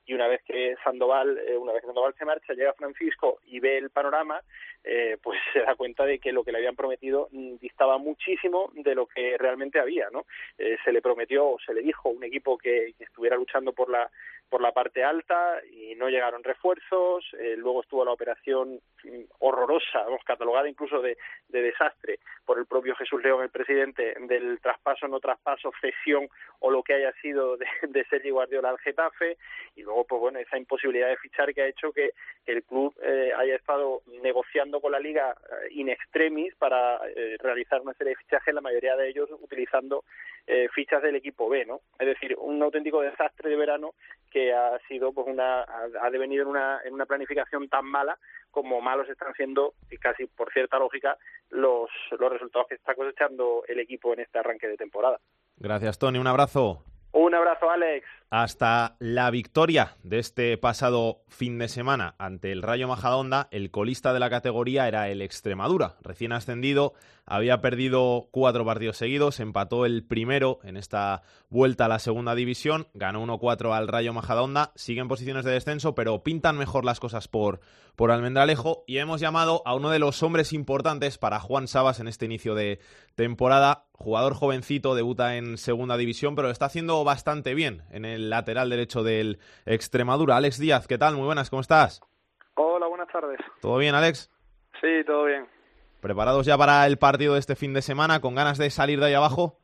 [0.06, 3.60] y una vez que Sandoval, eh, una vez que Sandoval se marcha, llega Francisco y
[3.60, 4.40] ve el panorama,
[4.82, 8.70] eh, pues se da cuenta de que lo que le habían prometido mm, distaba muchísimo
[8.74, 10.26] de lo que realmente había, ¿no?
[10.58, 13.90] Eh, se le prometió, o se le dijo un equipo que, que estuviera luchando por
[13.90, 14.10] la
[14.50, 17.24] por la parte alta y no llegaron refuerzos,
[17.56, 21.16] luego estuvo la operación mm, horrorosa, vamos, catalogada incluso de,
[21.48, 26.28] de, desastre por el propio Jesús León, el presidente, del traspaso, no traspaso, cesión
[26.60, 29.38] o lo que haya sido de, de Sergi Guardiola al Getafe
[29.76, 32.10] y luego, pues bueno, esa imposibilidad de fichar que ha hecho que
[32.46, 37.80] el club eh, haya estado negociando con la liga eh, in extremis para eh, realizar
[37.80, 40.04] una serie de fichajes, la mayoría de ellos utilizando
[40.74, 41.80] fichas del equipo B, ¿no?
[41.98, 43.94] Es decir, un auténtico desastre de verano
[44.30, 48.18] que ha sido, pues una, ha, devenido en una, en una planificación tan mala
[48.50, 51.16] como malos están siendo, y casi por cierta lógica,
[51.48, 55.18] los, los resultados que está cosechando el equipo en este arranque de temporada.
[55.56, 56.18] Gracias, Tony.
[56.18, 56.84] Un abrazo.
[57.12, 58.06] Un abrazo, Alex.
[58.36, 64.12] Hasta la victoria de este pasado fin de semana ante el Rayo Majadahonda, el colista
[64.12, 66.94] de la categoría era el Extremadura, recién ascendido,
[67.26, 72.88] había perdido cuatro partidos seguidos, empató el primero en esta vuelta a la segunda división,
[72.92, 77.28] ganó 1-4 al Rayo Majadahonda, sigue en posiciones de descenso, pero pintan mejor las cosas
[77.28, 77.60] por,
[77.96, 82.08] por Almendralejo y hemos llamado a uno de los hombres importantes para Juan Sabas en
[82.08, 82.80] este inicio de
[83.14, 88.23] temporada, jugador jovencito, debuta en segunda división, pero lo está haciendo bastante bien en el
[88.30, 90.36] lateral derecho del Extremadura.
[90.36, 91.16] Alex Díaz, ¿qué tal?
[91.16, 92.02] Muy buenas, ¿cómo estás?
[92.54, 93.40] Hola, buenas tardes.
[93.60, 94.30] ¿Todo bien, Alex?
[94.80, 95.46] Sí, todo bien.
[96.00, 98.20] ¿Preparados ya para el partido de este fin de semana?
[98.20, 99.58] ¿Con ganas de salir de ahí abajo?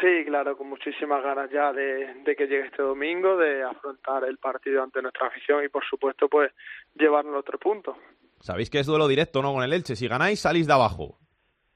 [0.00, 4.38] Sí, claro, con muchísimas ganas ya de, de, que llegue este domingo, de afrontar el
[4.38, 6.52] partido ante nuestra afición y, por supuesto, pues
[6.94, 7.96] llevarnos los tres puntos.
[8.40, 9.52] Sabéis que es duelo directo, ¿no?
[9.52, 9.94] Con el Elche.
[9.94, 11.18] Si ganáis, salís de abajo.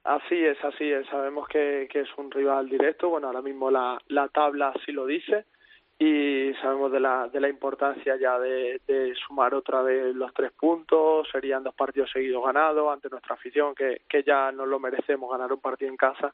[0.02, 1.06] Así es, así es.
[1.08, 3.10] Sabemos que, que es un rival directo.
[3.10, 5.44] Bueno, ahora mismo la, la tabla así lo dice
[6.02, 10.50] y sabemos de la, de la importancia ya de, de, sumar otra vez los tres
[10.50, 15.30] puntos, serían dos partidos seguidos ganados ante nuestra afición, que, que ya nos lo merecemos
[15.30, 16.32] ganar un partido en casa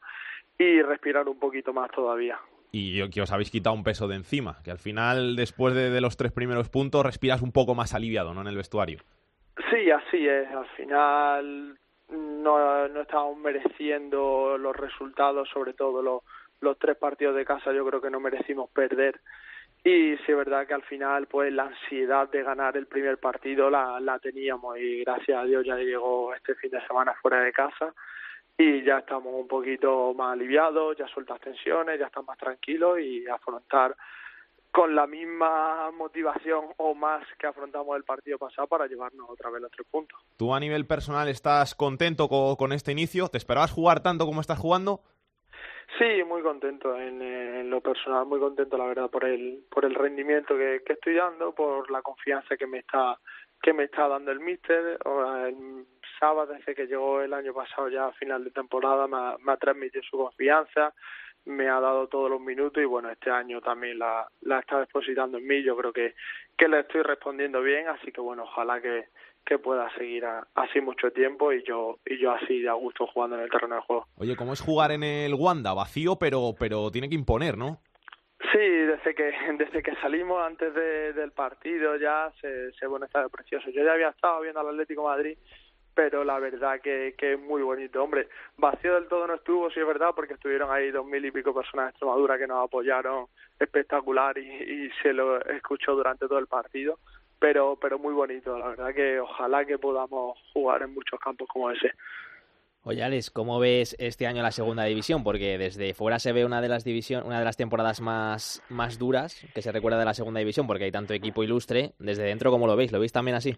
[0.57, 2.39] y respirar un poquito más todavía.
[2.71, 5.99] Y que os habéis quitado un peso de encima, que al final, después de, de
[5.99, 8.99] los tres primeros puntos, respiras un poco más aliviado, ¿no?, en el vestuario.
[9.69, 10.47] Sí, así es.
[10.47, 11.77] Al final
[12.09, 16.21] no, no estábamos mereciendo los resultados, sobre todo los,
[16.61, 19.19] los tres partidos de casa, yo creo que no merecimos perder
[19.83, 23.69] y sí es verdad que al final pues la ansiedad de ganar el primer partido
[23.69, 27.53] la, la teníamos y gracias a Dios ya llegó este fin de semana fuera de
[27.53, 27.93] casa
[28.57, 33.27] y ya estamos un poquito más aliviados, ya sueltas tensiones, ya estás más tranquilos y
[33.27, 33.95] afrontar
[34.71, 39.61] con la misma motivación o más que afrontamos el partido pasado para llevarnos otra vez
[39.61, 40.19] los tres puntos.
[40.37, 43.27] ¿Tú a nivel personal estás contento con, con este inicio?
[43.27, 45.01] ¿Te esperabas jugar tanto como estás jugando?
[45.97, 49.95] Sí, muy contento en, en, lo personal, muy contento la verdad por el por el
[49.95, 53.17] rendimiento que, que estoy dando, por la confianza que me está
[53.61, 54.99] que me está dando el míster.
[55.47, 55.85] El
[56.19, 59.53] sábado desde que llegó el año pasado ya a final de temporada me ha, me
[59.53, 60.93] ha transmitido su confianza,
[61.45, 65.39] me ha dado todos los minutos y bueno este año también la, la está depositando
[65.39, 65.63] en mí.
[65.63, 66.13] Yo creo que
[66.55, 69.07] que le estoy respondiendo bien, así que bueno ojalá que
[69.47, 73.07] que pueda seguir a, así mucho tiempo y yo y yo así de a gusto
[73.07, 74.05] jugando en el terreno de juego.
[74.17, 75.73] Oye, ¿cómo es jugar en el Wanda?
[75.73, 77.79] Vacío, pero pero tiene que imponer, ¿no?
[78.51, 83.27] Sí, desde que desde que salimos antes de, del partido ya se, se bueno está
[83.29, 83.69] precioso.
[83.69, 85.37] Yo ya había estado viendo al Atlético Madrid,
[85.93, 88.03] pero la verdad que, que es muy bonito.
[88.03, 91.31] Hombre, vacío del todo no estuvo, sí es verdad, porque estuvieron ahí dos mil y
[91.31, 96.37] pico personas de Extremadura que nos apoyaron espectacular y, y se lo escuchó durante todo
[96.37, 96.99] el partido
[97.39, 101.71] pero pero muy bonito la verdad que ojalá que podamos jugar en muchos campos como
[101.71, 101.91] ese
[102.89, 105.21] Oye, Alex, ¿cómo ves este año la segunda división?
[105.21, 108.97] Porque desde fuera se ve una de las división, una de las temporadas más, más
[108.97, 111.91] duras que se recuerda de la segunda división, porque hay tanto equipo ilustre.
[111.99, 112.93] Desde dentro, ¿cómo lo veis?
[112.93, 113.57] ¿Lo veis también así?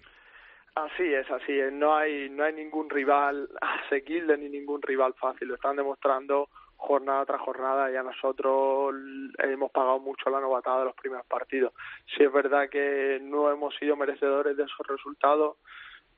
[0.73, 1.71] Así es, así es.
[1.71, 3.49] No hay, no hay ningún rival
[3.85, 5.47] asequible ni ningún rival fácil.
[5.47, 8.95] Lo están demostrando jornada tras jornada y a nosotros
[9.37, 11.73] hemos pagado mucho la novatada de los primeros partidos.
[12.05, 15.57] Sí es verdad que no hemos sido merecedores de esos resultados,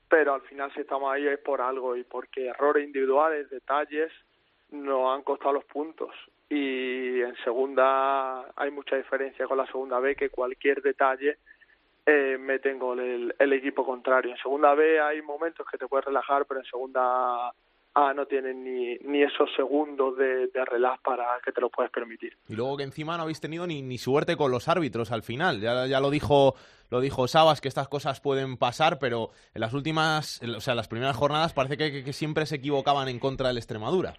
[0.08, 4.12] pero al final si estamos ahí es por algo y porque errores individuales, detalles,
[4.70, 6.14] nos han costado los puntos.
[6.48, 11.38] Y en segunda hay mucha diferencia con la segunda B que cualquier detalle
[12.06, 14.30] eh, me tengo el, el equipo contrario.
[14.30, 17.52] En segunda B hay momentos que te puedes relajar, pero en segunda
[17.94, 21.92] A no tienen ni, ni esos segundos de, de relax para que te lo puedes
[21.92, 22.36] permitir.
[22.48, 25.60] Y luego que encima no habéis tenido ni, ni suerte con los árbitros al final.
[25.60, 26.54] Ya, ya lo dijo
[26.90, 30.76] lo dijo Sabas que estas cosas pueden pasar, pero en las últimas, o sea, en
[30.76, 34.14] las primeras jornadas parece que, que, que siempre se equivocaban en contra del Extremadura.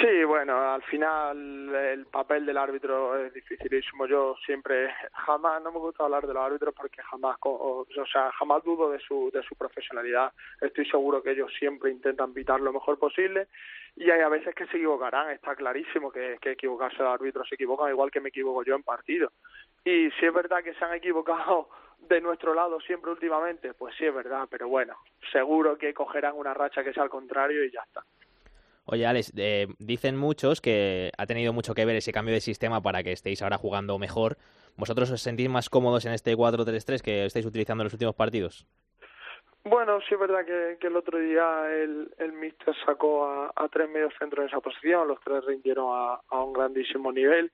[0.00, 4.06] Sí, bueno, al final el papel del árbitro es dificilísimo.
[4.06, 8.32] Yo siempre, jamás, no me gusta hablar de los árbitros porque jamás, o, o sea,
[8.32, 10.32] jamás dudo de su, de su profesionalidad.
[10.60, 13.46] Estoy seguro que ellos siempre intentan pitar lo mejor posible
[13.94, 15.30] y hay a veces que se equivocarán.
[15.30, 18.82] Está clarísimo que, que equivocarse los árbitros se equivocan igual que me equivoco yo en
[18.82, 19.30] partido.
[19.84, 21.68] Y si es verdad que se han equivocado
[22.00, 24.96] de nuestro lado siempre últimamente, pues sí es verdad, pero bueno,
[25.30, 28.02] seguro que cogerán una racha que sea al contrario y ya está.
[28.86, 32.82] Oye, Alex, eh, dicen muchos que ha tenido mucho que ver ese cambio de sistema
[32.82, 34.36] para que estéis ahora jugando mejor.
[34.76, 38.66] ¿Vosotros os sentís más cómodos en este 4-3-3 que estáis utilizando en los últimos partidos?
[39.64, 43.88] Bueno, sí es verdad que, el otro día el, el Mister sacó a, a tres
[43.88, 45.86] medios centros en esa posición, los tres rindieron
[46.28, 47.50] a un grandísimo nivel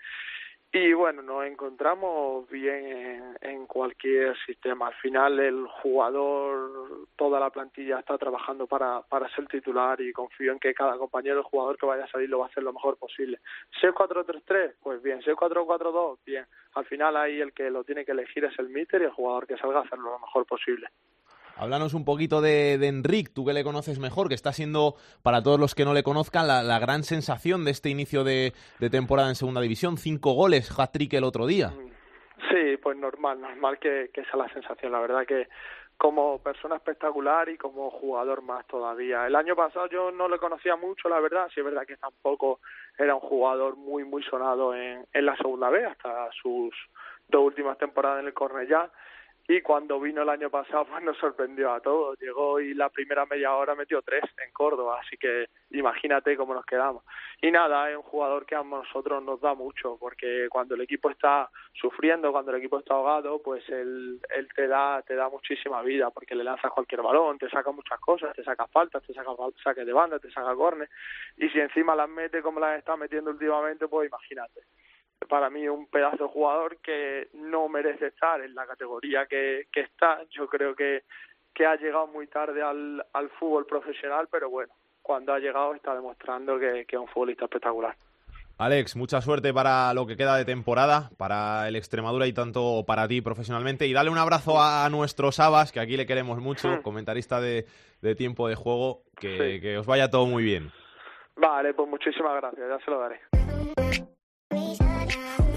[0.72, 4.86] y bueno, nos encontramos bien en, cualquier sistema.
[4.86, 10.52] Al final el jugador, toda la plantilla está trabajando para, para ser titular y confío
[10.52, 12.72] en que cada compañero, el jugador que vaya a salir lo va a hacer lo
[12.72, 13.40] mejor posible.
[13.82, 15.20] 6-4-3-3, pues bien.
[15.22, 16.46] 6-4-4-2, bien.
[16.74, 19.48] Al final ahí el que lo tiene que elegir es el míter y el jugador
[19.48, 20.86] que salga a hacerlo lo mejor posible.
[21.60, 25.42] Háblanos un poquito de, de Enric, tú que le conoces mejor, que está siendo, para
[25.42, 28.54] todos los que no le conozcan, la, gran sensación de este inicio de,
[28.90, 29.98] temporada en Segunda División.
[29.98, 31.70] Cinco goles, hat-trick el otro día.
[32.48, 34.90] Sí, pues normal, normal que, que esa es la sensación.
[34.90, 35.48] La verdad que
[35.98, 39.26] como persona espectacular y como jugador más todavía.
[39.26, 42.60] El año pasado yo no le conocía mucho, la verdad, sí es verdad que tampoco
[42.96, 46.74] era un jugador muy, muy sonado en, en la Segunda B, hasta sus
[47.28, 48.90] dos últimas temporadas en el Cornellá
[49.50, 52.16] y cuando vino el año pasado pues nos sorprendió a todos.
[52.20, 56.64] Llegó y la primera media hora metió tres en Córdoba, así que imagínate cómo nos
[56.64, 57.02] quedamos.
[57.42, 61.10] Y nada, es un jugador que a nosotros nos da mucho, porque cuando el equipo
[61.10, 65.82] está sufriendo, cuando el equipo está ahogado, pues él, él te da te da muchísima
[65.82, 69.30] vida, porque le lanzas cualquier balón, te saca muchas cosas, te saca faltas, te saca
[69.64, 70.90] saques de banda, te saca cornes,
[71.36, 74.60] y si encima las mete como las está metiendo últimamente, pues imagínate
[75.28, 79.80] para mí un pedazo de jugador que no merece estar en la categoría que, que
[79.80, 80.20] está.
[80.30, 81.02] Yo creo que,
[81.54, 85.94] que ha llegado muy tarde al, al fútbol profesional, pero bueno, cuando ha llegado está
[85.94, 87.94] demostrando que, que es un futbolista espectacular.
[88.58, 93.08] Alex, mucha suerte para lo que queda de temporada, para el Extremadura y tanto para
[93.08, 93.86] ti profesionalmente.
[93.86, 97.64] Y dale un abrazo a nuestro Sabas, que aquí le queremos mucho, comentarista de,
[98.02, 99.60] de tiempo de juego, que, Sí.
[99.62, 100.70] que os vaya todo muy bien.
[101.36, 103.20] Vale, pues muchísimas gracias, ya se lo daré.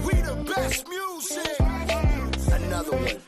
[0.04, 1.60] We the best music.
[2.52, 3.20] Another one.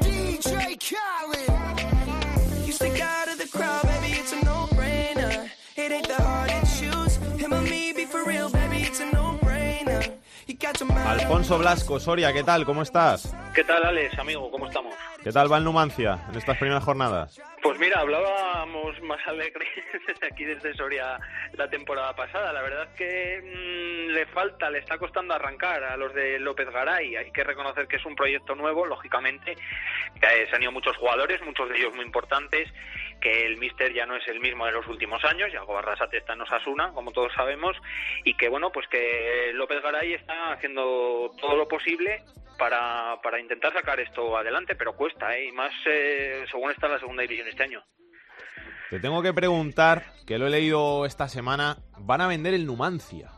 [0.00, 2.66] DJ Khaled.
[2.66, 5.48] You stick out of the crowd, baby, it's a no-brainer.
[5.76, 7.16] It ain't the hard to choose.
[7.40, 10.12] Him or me, be for real, baby, it's a no-brainer.
[10.46, 11.20] You got your mind.
[11.20, 12.64] Alfonso Blasco, Soria, ¿qué tal?
[12.64, 13.34] ¿Cómo estás?
[13.54, 14.50] ¿Qué tal, Alex, amigo?
[14.50, 14.94] ¿Cómo estamos?
[15.22, 17.38] ¿Qué tal va el Numancia en estas primeras jornadas?
[17.62, 19.64] Pues mira, hablábamos más alegre
[20.08, 21.16] desde aquí, desde Soria,
[21.52, 22.52] la temporada pasada.
[22.52, 26.68] La verdad es que mm, le falta, le está costando arrancar a los de López
[26.70, 27.14] Garay.
[27.14, 29.52] Hay que reconocer que es un proyecto nuevo, lógicamente.
[29.52, 32.68] eh, se han ido muchos jugadores, muchos de ellos muy importantes,
[33.20, 35.52] que el míster ya no es el mismo de los últimos años.
[35.52, 37.76] Yago Barrasate está en Osasuna, como todos sabemos,
[38.24, 42.24] y que bueno, pues que López Garay está haciendo todo lo posible
[42.58, 45.48] para, para intentar sacar esto adelante, pero cuesta, ¿eh?
[45.48, 47.82] y más eh, según está la segunda división este año.
[48.90, 53.30] Te tengo que preguntar, que lo he leído esta semana, van a vender el Numancia.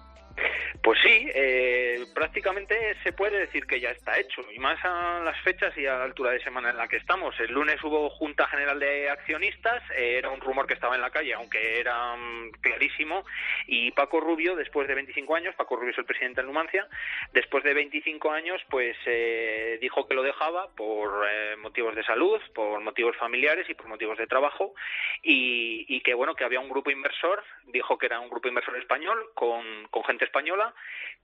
[0.82, 5.40] Pues sí, eh, prácticamente se puede decir que ya está hecho, y más a las
[5.42, 7.38] fechas y a la altura de semana en la que estamos.
[7.40, 11.10] El lunes hubo Junta General de Accionistas, eh, era un rumor que estaba en la
[11.10, 13.24] calle, aunque era mm, clarísimo,
[13.66, 16.86] y Paco Rubio, después de 25 años, Paco Rubio es el presidente del Numancia,
[17.32, 22.40] después de 25 años, pues eh, dijo que lo dejaba por eh, motivos de salud,
[22.54, 24.74] por motivos familiares y por motivos de trabajo,
[25.22, 28.76] y, y que bueno, que había un grupo inversor, dijo que era un grupo inversor
[28.76, 29.64] español con
[30.04, 30.63] gente española,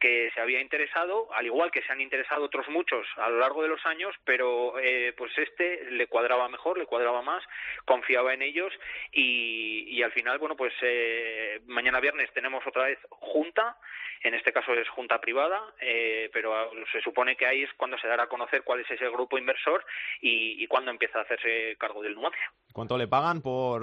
[0.00, 3.62] que se había interesado, al igual que se han interesado otros muchos a lo largo
[3.62, 7.44] de los años, pero eh, pues este le cuadraba mejor, le cuadraba más,
[7.84, 8.72] confiaba en ellos
[9.12, 13.76] y, al final, bueno, pues eh, mañana viernes tenemos otra vez junta,
[14.22, 18.08] en este caso es junta privada, eh, pero se supone que ahí es cuando se
[18.08, 19.84] dará a conocer cuál es ese grupo inversor
[20.20, 22.52] y, y cuándo empieza a hacerse cargo del Numancia.
[22.72, 23.82] ¿Cuánto le pagan por,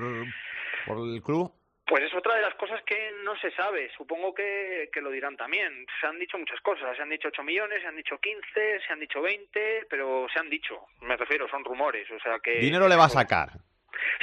[0.86, 1.52] por el club?
[1.88, 3.90] Pues es otra de las cosas que no se sabe.
[3.96, 5.86] Supongo que, que lo dirán también.
[6.02, 6.96] Se han dicho muchas cosas.
[6.98, 8.44] Se han dicho 8 millones, se han dicho 15,
[8.86, 10.88] se han dicho 20, pero se han dicho.
[11.02, 12.10] Me refiero, son rumores.
[12.12, 12.60] O sea que.
[12.60, 13.50] Dinero le va a sacar.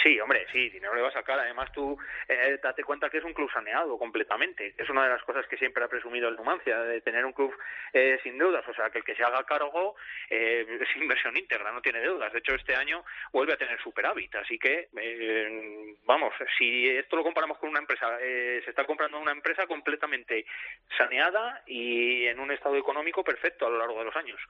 [0.02, 1.38] Sí, hombre, sí, dinero le va a sacar.
[1.38, 4.74] Además, tú eh, date cuenta que es un club saneado completamente.
[4.76, 7.54] Es una de las cosas que siempre ha presumido el Numancia, de tener un club
[7.92, 8.66] eh, sin deudas.
[8.68, 9.96] O sea, que el que se haga cargo
[10.30, 12.32] eh, es inversión íntegra, no tiene deudas.
[12.32, 14.34] De hecho, este año vuelve a tener superávit.
[14.36, 19.18] Así que, eh, vamos, si esto lo comparamos con una empresa, eh, se está comprando
[19.18, 20.44] una empresa completamente
[20.96, 24.40] saneada y en un estado económico perfecto a lo largo de los años.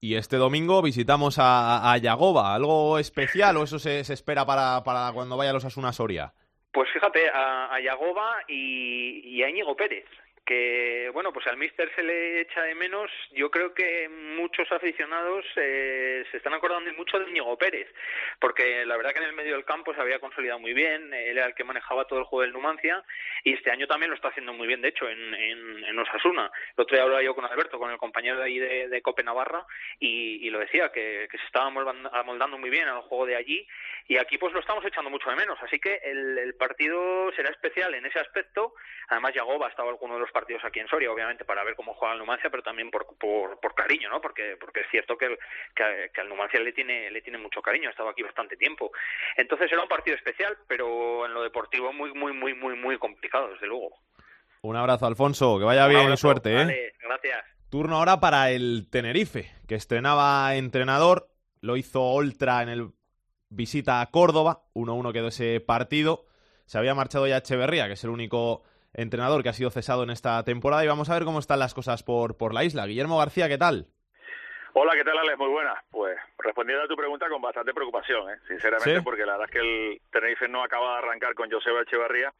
[0.00, 2.54] Y este domingo visitamos a, a Yagoba.
[2.54, 6.32] ¿Algo especial o eso se, se espera para, para cuando vaya los Asuna Soria?
[6.72, 10.04] Pues fíjate, a, a Yagoba y, y a Íñigo Pérez,
[10.48, 13.10] que bueno, pues al míster se le echa de menos.
[13.32, 17.86] Yo creo que muchos aficionados eh, se están acordando mucho de Íñigo Pérez,
[18.40, 21.36] porque la verdad que en el medio del campo se había consolidado muy bien, él
[21.36, 23.04] era el que manejaba todo el juego del Numancia
[23.44, 26.50] y este año también lo está haciendo muy bien, de hecho, en, en, Osasuna.
[26.76, 29.22] El otro día hablaba yo con Alberto, con el compañero de ahí de, de Cope
[29.22, 29.66] Navarra,
[29.98, 33.66] y, lo decía, que, que se estaba amoldando, muy bien al juego de allí,
[34.06, 35.58] y aquí pues lo estamos echando mucho de menos.
[35.62, 38.74] Así que el, partido será especial en ese aspecto.
[39.08, 41.94] Además, Yagoba ha estado alguno de los partidos aquí en Soria, obviamente, para ver cómo
[41.94, 44.20] juega el Numancia, pero también por, por, por cariño, ¿no?
[44.20, 45.38] Porque, porque es cierto que, el,
[45.74, 48.92] que, que al Numancia le tiene, le tiene mucho cariño, ha estado aquí bastante tiempo.
[49.36, 53.48] Entonces será un partido especial, pero en lo deportivo muy, muy, muy, muy, muy complicado,
[53.48, 53.90] desde luego.
[54.62, 56.20] Un abrazo, Alfonso, que vaya Un bien abrazo.
[56.20, 56.64] suerte, ¿eh?
[56.64, 57.44] Vale, gracias.
[57.68, 61.28] Turno ahora para el Tenerife, que estrenaba entrenador,
[61.60, 62.90] lo hizo Oltra en el
[63.50, 66.24] visita a Córdoba, 1-1 quedó ese partido.
[66.66, 68.62] Se había marchado ya Echeverría, que es el único
[68.98, 71.72] entrenador que ha sido cesado en esta temporada, y vamos a ver cómo están las
[71.72, 72.86] cosas por, por la isla.
[72.86, 73.86] Guillermo García, ¿qué tal?
[74.74, 75.38] Hola, ¿qué tal, Alex?
[75.38, 75.78] Muy buenas.
[75.90, 78.38] Pues respondiendo a tu pregunta con bastante preocupación, ¿eh?
[78.46, 79.00] sinceramente, ¿Sí?
[79.02, 82.32] porque la verdad es que el Tenerife no acaba de arrancar con Joseba Echeverría.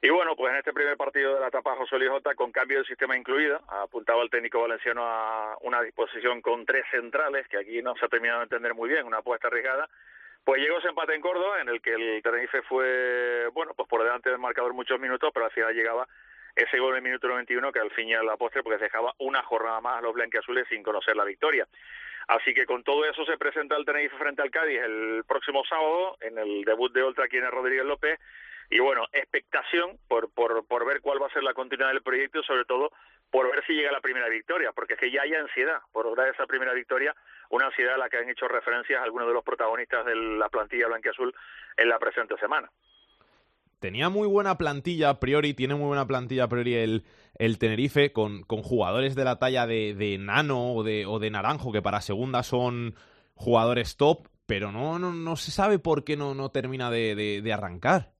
[0.00, 2.78] Y bueno, pues en este primer partido de la etapa José Luis Jota, con cambio
[2.78, 7.82] de sistema incluido, apuntaba el técnico valenciano a una disposición con tres centrales, que aquí
[7.82, 9.88] no se ha terminado de entender muy bien, una apuesta arriesgada.
[10.48, 14.02] Pues llegó ese empate en Córdoba, en el que el Tenerife fue, bueno, pues por
[14.02, 16.08] delante del marcador muchos minutos, pero al final llegaba
[16.56, 19.12] ese gol en el minuto 91 que al fin y a la postre pues dejaba
[19.18, 21.68] una jornada más a los blanquiazules sin conocer la victoria.
[22.28, 26.16] Así que con todo eso se presenta el Tenerife frente al Cádiz el próximo sábado
[26.22, 28.18] en el debut de Oltra aquí en el Rodríguez López
[28.70, 32.42] y bueno, expectación por, por, por ver cuál va a ser la continuidad del proyecto
[32.42, 32.90] sobre todo
[33.30, 36.28] por ver si llega la primera victoria, porque es que ya hay ansiedad por lograr
[36.28, 37.14] esa primera victoria,
[37.50, 40.86] una ansiedad a la que han hecho referencias algunos de los protagonistas de la plantilla
[40.86, 41.34] blanquiazul
[41.76, 42.70] en la presente semana.
[43.80, 47.04] Tenía muy buena plantilla a priori, tiene muy buena plantilla a priori el,
[47.36, 51.30] el Tenerife, con, con jugadores de la talla de, de Nano o de, o de
[51.30, 52.96] Naranjo, que para segunda son
[53.34, 57.40] jugadores top, pero no, no, no se sabe por qué no, no termina de, de,
[57.40, 58.10] de arrancar.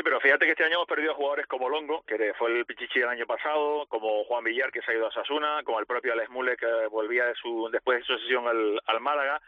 [0.00, 2.64] Sí, pero fíjate que este año hemos perdido a jugadores como Longo, que fue el
[2.64, 5.84] Pichichi del año pasado, como Juan Villar, que se ha ido a Sasuna, como el
[5.84, 9.42] propio Alex Mule, que volvía de su, después de su sesión al, al Málaga.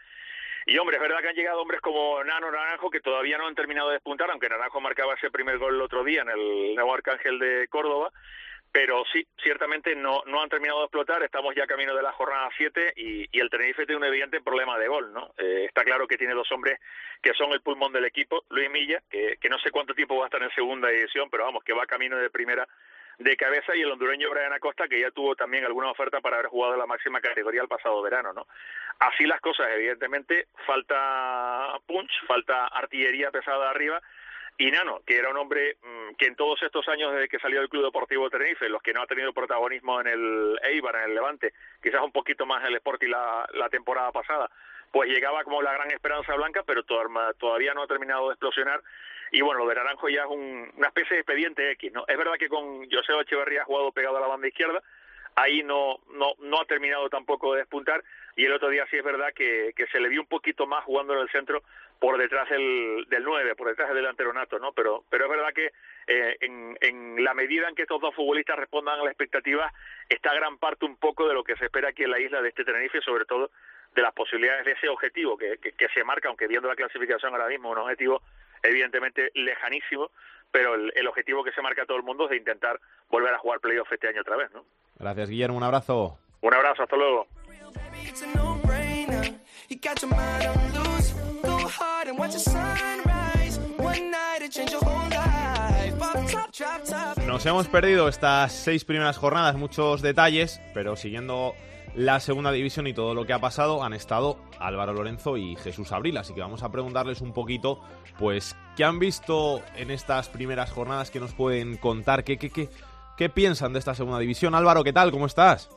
[0.67, 3.55] Y hombre, es verdad que han llegado hombres como Nano Naranjo que todavía no han
[3.55, 6.93] terminado de despuntar, aunque Naranjo marcaba ese primer gol el otro día en el nuevo
[6.93, 8.11] Arcángel de Córdoba.
[8.73, 12.49] Pero sí, ciertamente no, no han terminado de explotar, estamos ya camino de la jornada
[12.57, 15.31] 7 y, el Tenerife tiene un evidente problema de gol, ¿no?
[15.37, 16.79] Eh, está claro que tiene dos hombres
[17.21, 20.23] que son el pulmón del equipo, Luis Milla, que, que no sé cuánto tiempo va
[20.23, 22.67] a estar en segunda división, pero vamos, que va camino de primera
[23.19, 26.49] de cabeza y el hondureño Brian Acosta que ya tuvo también alguna oferta para haber
[26.49, 28.47] jugado en la máxima categoría el pasado verano, ¿no?
[28.99, 34.01] Así las cosas, evidentemente, falta punch, falta artillería pesada arriba
[34.57, 37.59] y Nano, que era un hombre mmm, que en todos estos años desde que salió
[37.59, 41.15] del Club Deportivo Tenerife, los que no ha tenido protagonismo en el Eibar, en el
[41.15, 44.49] Levante, quizás un poquito más el Sporting la, la temporada pasada,
[44.91, 48.81] pues llegaba como la gran esperanza blanca, pero todavía no ha terminado de explosionar
[49.33, 52.05] y bueno, lo de Naranjo ya es un, una especie de expediente X, ¿no?
[52.07, 54.83] Es verdad que con José Echeverría ha jugado pegado a la banda izquierda,
[55.35, 58.03] ahí no, no, no ha terminado tampoco de despuntar,
[58.35, 60.83] y el otro día sí es verdad que, que se le vio un poquito más
[60.83, 61.63] jugando en el centro
[62.03, 64.73] por detrás del, del 9, por detrás del delantero nato, ¿no?
[64.73, 65.71] Pero, pero es verdad que
[66.05, 69.71] eh, en, en la medida en que estos dos futbolistas respondan a las expectativas,
[70.09, 72.49] está gran parte un poco de lo que se espera aquí en la isla de
[72.49, 73.51] este Tenerife, sobre todo
[73.95, 77.31] de las posibilidades de ese objetivo que, que, que se marca, aunque viendo la clasificación
[77.31, 78.21] ahora mismo, un objetivo
[78.63, 80.11] evidentemente lejanísimo,
[80.51, 83.33] pero el, el, objetivo que se marca a todo el mundo es de intentar volver
[83.33, 84.65] a jugar playoff este año otra vez, ¿no?
[84.99, 85.55] Gracias, Guillermo.
[85.55, 86.19] Un abrazo.
[86.41, 87.27] Un abrazo, hasta luego.
[97.27, 101.53] Nos hemos perdido estas seis primeras jornadas, muchos detalles, pero siguiendo
[101.95, 105.91] la segunda división y todo lo que ha pasado han estado Álvaro Lorenzo y Jesús
[105.91, 107.79] Abril, así que vamos a preguntarles un poquito,
[108.17, 111.11] pues, ¿qué han visto en estas primeras jornadas?
[111.11, 112.23] ¿Qué nos pueden contar?
[112.23, 112.69] ¿Qué, qué, qué,
[113.17, 114.55] qué piensan de esta segunda división?
[114.55, 115.11] Álvaro, ¿qué tal?
[115.11, 115.69] ¿Cómo estás?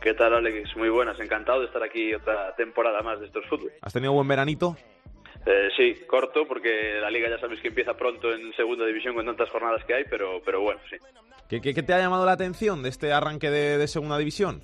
[0.00, 0.76] ¿Qué tal, Alex?
[0.76, 3.70] Muy buenas, encantado de estar aquí otra temporada más de estos fútbol.
[3.82, 4.76] ¿Has tenido buen veranito?
[5.46, 9.24] Eh, sí, corto, porque la liga ya sabes que empieza pronto en segunda división con
[9.24, 10.96] tantas jornadas que hay, pero, pero bueno, sí.
[11.48, 14.62] ¿Qué, qué, qué te ha llamado la atención de este arranque de, de segunda división?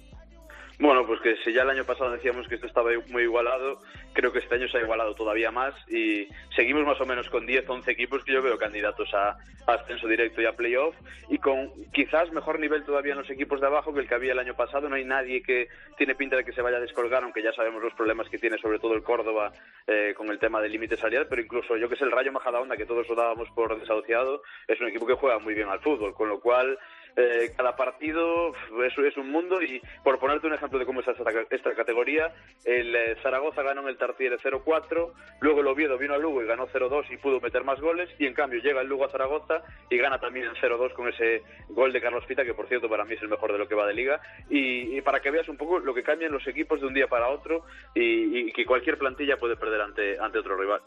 [0.79, 3.81] Bueno, pues que si ya el año pasado decíamos que esto estaba muy igualado,
[4.13, 7.47] creo que este año se ha igualado todavía más y seguimos más o menos con
[7.47, 10.95] 10, 11 equipos que yo veo candidatos a, ascenso directo y a playoff
[11.29, 14.33] y con quizás mejor nivel todavía en los equipos de abajo que el que había
[14.33, 14.89] el año pasado.
[14.89, 17.83] No hay nadie que tiene pinta de que se vaya a descolgar, aunque ya sabemos
[17.83, 19.53] los problemas que tiene sobre todo el Córdoba
[19.87, 22.77] eh, con el tema del límite salarial, pero incluso yo que sé, el Rayo Majadahonda,
[22.77, 26.15] que todos lo dábamos por desahuciado, es un equipo que juega muy bien al fútbol,
[26.15, 26.79] con lo cual
[27.17, 28.53] eh, cada partido
[28.85, 32.33] es, un mundo y por ponerte un ejemplo de cómo es esta, esta categoría,
[32.65, 36.47] el eh, Zaragoza ganó en el Tartiere 0-4, luego el Oviedo vino a Lugo y
[36.47, 39.63] ganó 0-2 y pudo meter más goles y en cambio llega el Lugo a Zaragoza
[39.89, 43.05] y gana también el 0-2 con ese gol de Carlos Pita que por cierto para
[43.05, 45.57] mí es el mejor de lo que va de liga y, para que veas un
[45.57, 47.65] poco lo que cambian los equipos de un día para otro
[47.95, 50.83] y, y que cualquier plantilla puede perder ante, ante otro rival.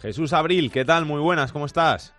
[0.00, 1.04] Jesús Abril, ¿qué tal?
[1.04, 2.16] Muy buenas, ¿cómo estás?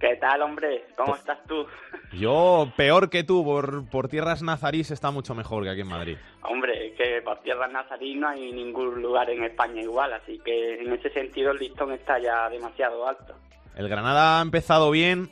[0.00, 0.86] ¿Qué tal, hombre?
[0.96, 1.66] ¿Cómo estás tú?
[2.14, 6.16] Yo, peor que tú, por, por tierras nazarís está mucho mejor que aquí en Madrid.
[6.42, 10.90] Hombre, que por tierras nazarís no hay ningún lugar en España igual, así que en
[10.94, 13.34] ese sentido el listón está ya demasiado alto.
[13.76, 15.30] El Granada ha empezado bien,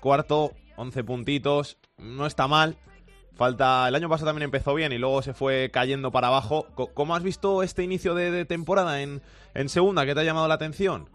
[0.00, 2.76] cuarto, 11 puntitos, no está mal.
[3.34, 6.68] Falta, el año pasado también empezó bien y luego se fue cayendo para abajo.
[6.94, 9.20] ¿Cómo has visto este inicio de, temporada en,
[9.54, 10.06] en segunda?
[10.06, 11.08] ¿Qué te ha llamado la atención?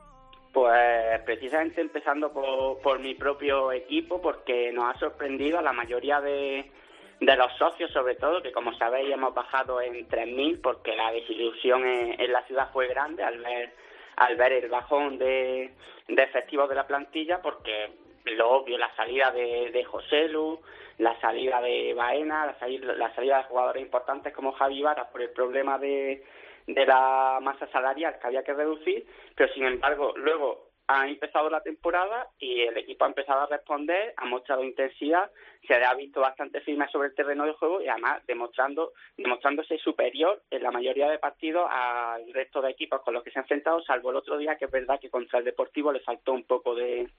[0.52, 6.70] Pues precisamente empezando por, mi propio equipo, porque nos ha sorprendido a la mayoría de,
[7.20, 12.32] los socios, sobre todo, que como sabéis hemos bajado en 3.000 porque la desilusión en,
[12.32, 13.74] la ciudad fue grande al ver
[14.18, 15.72] al ver el bajón de,
[16.08, 17.91] efectivos de la plantilla, porque
[18.26, 20.60] lo obvio, la salida de, de José Lu,
[20.97, 25.22] la salida de Baena, la salida, la salida de jugadores importantes como Javi Vara por
[25.22, 26.24] el problema de
[26.68, 29.05] de la masa salarial que había que reducir,
[29.36, 34.14] pero sin embargo luego ha empezado la temporada y el equipo ha empezado a responder,
[34.18, 35.32] ha mostrado intensidad,
[35.66, 40.41] se ha visto bastante firme sobre el terreno de juego y además demostrando, demostrándose superior
[40.49, 43.82] en la mayoría de partidos al resto de equipos con los que se ha enfrentado,
[43.84, 46.76] salvo el otro día que es verdad que contra el Deportivo le faltó un poco
[46.76, 47.09] de,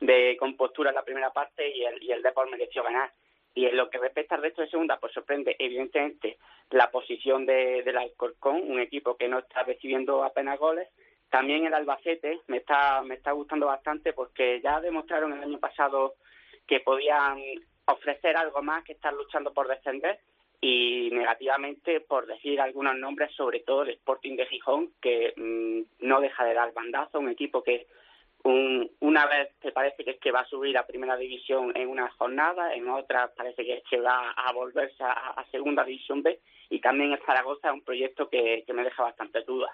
[0.00, 3.10] de compostura en la primera parte y el, y el mereció ganar.
[3.54, 6.38] Y en lo que respecta al resto de segunda, pues sorprende evidentemente
[6.70, 10.88] la posición de, del Alcorcón, un equipo que no está recibiendo apenas goles.
[11.28, 16.14] También el Albacete me está, me está gustando bastante porque ya demostraron el año pasado
[16.66, 17.38] que podían
[17.86, 20.18] ofrecer algo más que estar luchando por descender
[20.60, 26.20] y negativamente por decir algunos nombres, sobre todo el Sporting de Gijón, que mm, no
[26.20, 27.86] deja de dar bandazo, un equipo que
[28.44, 32.10] una vez te parece que es que va a subir a primera división en una
[32.10, 36.40] jornada, en otra parece que es que va a volverse a, segunda división B
[36.70, 39.68] y también el Zaragoza es un proyecto que, me deja bastante duda.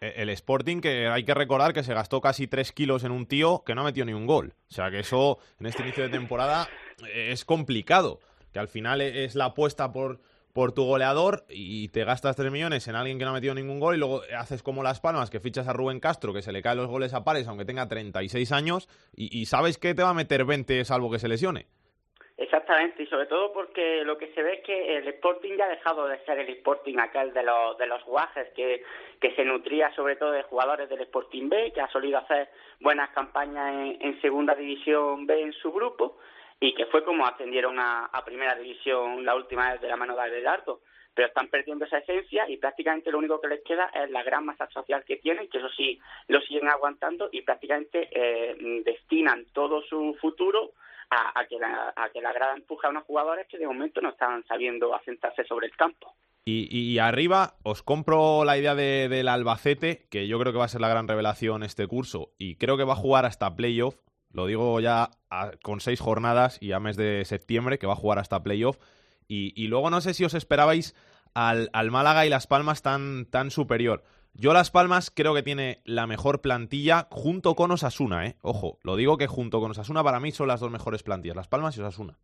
[0.00, 3.26] E, el Sporting, que hay que recordar que se gastó casi tres kilos en un
[3.26, 4.54] tío que no ha metido ni un gol.
[4.68, 6.66] O sea que eso en este inicio de temporada
[7.14, 8.20] es complicado.
[8.52, 10.20] Que al final es la apuesta por,
[10.52, 13.80] por tu goleador y te gastas 3 millones en alguien que no ha metido ningún
[13.80, 16.62] gol y luego haces como Las Palmas, que fichas a Rubén Castro, que se le
[16.62, 20.14] caen los goles a pares aunque tenga 36 años y, sabes que te va a
[20.14, 21.66] meter 20 salvo que se lesione.
[22.36, 25.68] Exactamente, y sobre todo porque lo que se ve es que el Sporting ya ha
[25.68, 28.82] dejado de ser el Sporting aquel de los, de los guajes, que,
[29.20, 32.48] que se nutría sobre todo de jugadores del Sporting B, que ha solido hacer
[32.80, 36.18] buenas campañas en, en Segunda División B en su grupo,
[36.62, 40.22] y que fue como ascendieron a, Primera División la última vez de la mano de
[40.22, 40.80] Adelardo.
[41.12, 44.46] Pero están perdiendo esa esencia y prácticamente lo único que les queda es la gran
[44.46, 49.82] masa social que tienen, que eso sí lo siguen aguantando y prácticamente eh, destinan todo
[49.82, 50.72] su futuro
[51.10, 54.10] a, que la, a que la grada empuja a unos jugadores que de momento no
[54.10, 56.14] están sabiendo asentarse sobre el campo.
[56.44, 60.68] Y, arriba os compro la idea de, del Albacete, que yo creo que va a
[60.68, 63.96] ser la gran revelación este curso, y creo que va a jugar hasta playoff,
[64.32, 65.10] lo digo ya
[65.62, 68.78] con seis jornadas y a mes de septiembre, que va a jugar hasta playoff.
[69.28, 70.94] Y, luego no sé si os esperabais
[71.32, 74.04] al, al, Málaga y Las Palmas tan, tan superior.
[74.34, 78.36] Yo Las Palmas creo que tiene la mejor plantilla junto con Osasuna, ¿eh?
[78.42, 81.48] Ojo, lo digo que junto con Osasuna para mí son las dos mejores plantillas, Las
[81.48, 82.18] Palmas y Osasuna.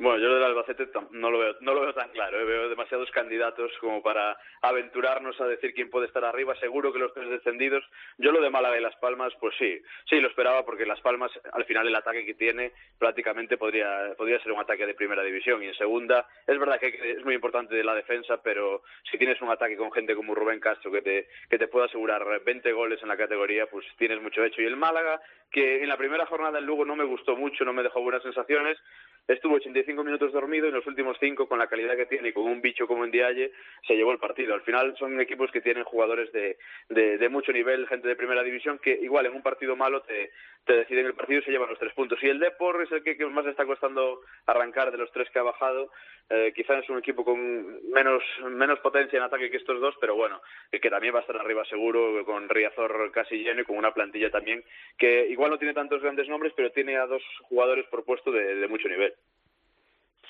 [0.00, 2.40] Bueno, yo del Albacete no lo veo, no lo veo tan claro.
[2.40, 2.44] ¿eh?
[2.44, 6.56] Veo demasiados candidatos como para aventurarnos a decir quién puede estar arriba.
[6.56, 7.84] Seguro que los tres descendidos.
[8.16, 9.78] Yo lo de Málaga y Las Palmas, pues sí,
[10.08, 14.42] sí lo esperaba porque Las Palmas, al final el ataque que tiene prácticamente podría, podría
[14.42, 16.26] ser un ataque de primera división y en segunda.
[16.46, 20.16] Es verdad que es muy importante la defensa, pero si tienes un ataque con gente
[20.16, 23.84] como Rubén Castro que te, que te pueda asegurar 20 goles en la categoría, pues
[23.98, 24.62] tienes mucho hecho.
[24.62, 25.20] Y el Málaga,
[25.50, 28.22] que en la primera jornada el Lugo no me gustó mucho, no me dejó buenas
[28.22, 28.78] sensaciones,
[29.28, 32.44] estuvo 85 minutos dormido y los últimos cinco, con la calidad que tiene y con
[32.44, 33.52] un bicho como en Dialle,
[33.86, 34.54] se llevó el partido.
[34.54, 38.78] Al final son equipos que tienen jugadores de, de, mucho nivel, gente de primera división,
[38.78, 40.30] que igual en un partido malo te,
[40.66, 42.22] deciden el partido y se llevan los tres puntos.
[42.22, 45.42] Y el Depor es el que, más está costando arrancar de los tres que ha
[45.42, 45.90] bajado.
[46.28, 50.14] Eh, quizás es un equipo con menos, menos potencia en ataque que estos dos, pero
[50.14, 53.92] bueno, que también va a estar arriba seguro, con Riazor casi lleno y con una
[53.92, 54.62] plantilla también
[54.96, 58.68] que igual no tiene tantos grandes nombres, pero tiene a dos jugadores por puesto de
[58.68, 59.14] mucho nivel.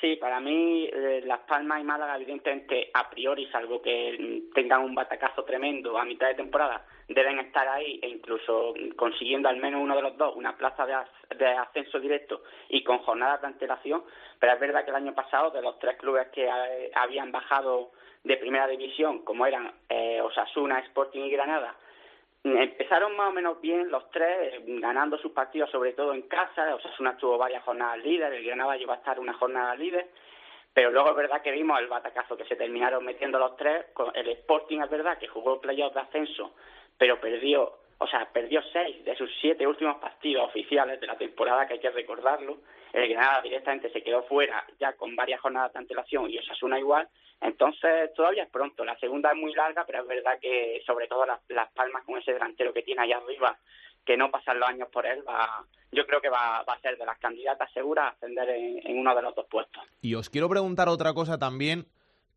[0.01, 4.95] Sí, para mí eh, Las Palmas y Málaga, evidentemente, a priori, salvo que tengan un
[4.95, 9.97] batacazo tremendo a mitad de temporada, deben estar ahí e incluso consiguiendo al menos uno
[9.97, 14.03] de los dos una plaza de ascenso directo y con jornadas de antelación.
[14.39, 17.91] Pero es verdad que el año pasado, de los tres clubes que eh, habían bajado
[18.25, 21.77] de primera división, como eran eh, Osasuna, Sporting y Granada,
[22.43, 26.74] Empezaron más o menos bien los tres, eh, ganando sus partidos sobre todo en casa.
[26.74, 30.09] Osasuna tuvo varias jornadas líder, el Granada llegó a estar una jornada líder.
[30.72, 33.86] Pero luego es verdad que vimos el batacazo que se terminaron metiendo los tres.
[34.14, 36.55] El Sporting es verdad que jugó playoff de ascenso,
[36.97, 41.66] pero perdió, o sea, perdió seis de sus siete últimos partidos oficiales de la temporada,
[41.66, 42.59] que hay que recordarlo.
[42.93, 47.09] El Granada directamente se quedó fuera ya con varias jornadas de antelación y Osasuna igual.
[47.41, 48.84] Entonces todavía es pronto.
[48.84, 52.18] La segunda es muy larga, pero es verdad que sobre todo las, las palmas con
[52.18, 53.57] ese delantero que tiene allá arriba,
[54.05, 56.99] que no pasan los años por él, va, yo creo que va, va a ser
[56.99, 59.82] de las candidatas seguras a ascender en, en uno de los dos puestos.
[60.03, 61.86] Y os quiero preguntar otra cosa también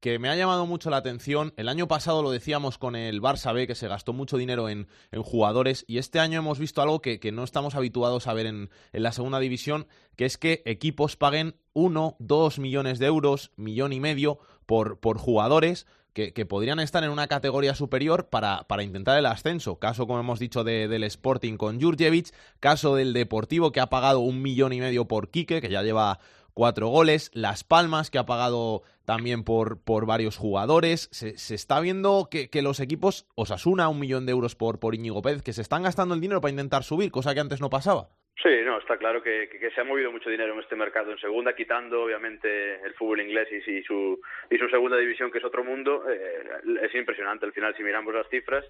[0.03, 1.53] que me ha llamado mucho la atención.
[1.55, 4.85] El año pasado lo decíamos con el Barça B, que se gastó mucho dinero en,
[5.23, 8.69] jugadores, y este año hemos visto algo que, que no estamos habituados a ver en,
[8.91, 9.87] en, la segunda división,
[10.17, 15.17] que es que equipos paguen uno, dos millones de euros, millón y medio por, por
[15.17, 15.87] jugadores.
[16.11, 19.79] Que, que, podrían estar en una categoría superior para, para, intentar el ascenso.
[19.79, 24.19] Caso, como hemos dicho, de, del Sporting con Jurjevic, caso del Deportivo, que ha pagado
[24.19, 26.19] un millón y medio por Quique, que ya lleva
[26.53, 31.09] cuatro goles, Las Palmas, que ha pagado también por, por varios jugadores.
[31.11, 34.95] Se, se está viendo que, que, los equipos, Osasuna, un millón de euros por, por
[34.95, 37.69] Íñigo Pérez, que se están gastando el dinero para intentar subir, cosa que antes no
[37.69, 38.09] pasaba.
[38.41, 41.17] Sí, no, está claro que, que, se ha movido mucho dinero en este mercado en
[41.19, 45.45] segunda, quitando obviamente el fútbol inglés y, y su, y su segunda división, que es
[45.45, 46.03] otro mundo.
[46.09, 46.43] Eh,
[46.81, 48.65] es impresionante al final si miramos las cifras.